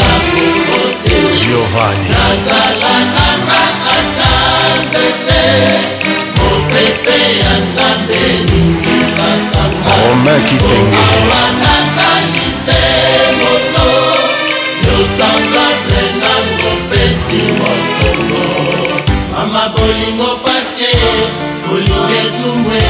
[1.47, 3.61] giovanni nazalananga
[3.97, 4.33] ata
[4.79, 5.43] nzete
[6.39, 12.81] mopepe ya nzambe eningisakanga romain kitengeoa nasalise
[13.39, 13.87] moto
[14.89, 18.43] yosemblable nango pesi mokongo
[19.37, 20.93] mama bolingo pasie
[21.69, 22.81] bolingo etumbwe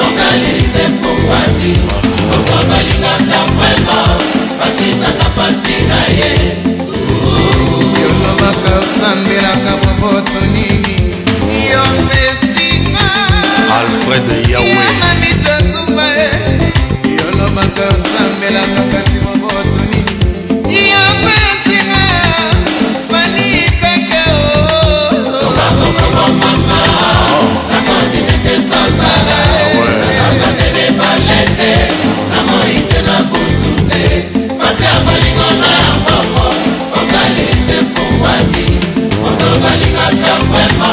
[0.06, 1.72] okalili te fungwami
[2.36, 4.39] okobalingaka vraimen hmm.
[4.60, 6.32] basisaka pasi na ye
[8.02, 10.96] yolobaka osambelaka boboto nini
[11.72, 13.10] yo mpesinga
[13.80, 16.32] alfred yaweamamicatuba ye
[17.18, 22.04] yolobaka osambelaka kasi boboto nini yo mpesinga
[23.12, 24.64] panikake o
[25.42, 26.82] tokakokobomama
[27.72, 29.49] nakonineke sozala
[40.10, 40.90] asakwema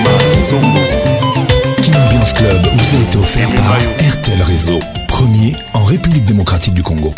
[2.35, 3.79] Club vous été offert par
[4.11, 5.55] RTL Réseau, premier
[5.87, 7.15] République démocratique du Congo.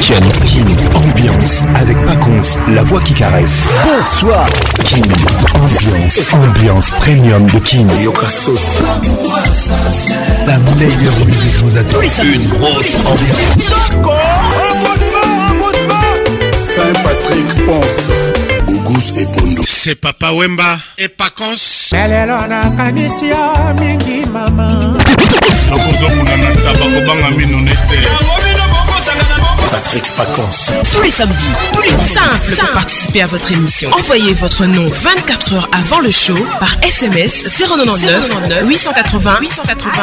[0.00, 3.60] Kim ambiance, avec Paconce, la voix qui caresse.
[3.84, 4.44] Bonsoir.
[4.84, 5.02] Kim
[5.54, 7.88] ambiance, ambiance premium de Kim.
[8.02, 8.80] Yokasos.
[10.48, 12.00] La meilleure musique vous attend.
[12.24, 13.76] Une grosse ambiance.
[16.76, 17.84] Saint-Patrick pense.
[19.64, 21.54] C'est Papa Wemba et Pacons.
[29.70, 30.04] Patrick
[30.94, 31.34] Tous les samedis,
[31.72, 33.90] plus simple pour participer à votre émission.
[33.98, 38.30] Envoyez votre nom 24 heures avant le show par SMS 099
[38.64, 40.02] 880 880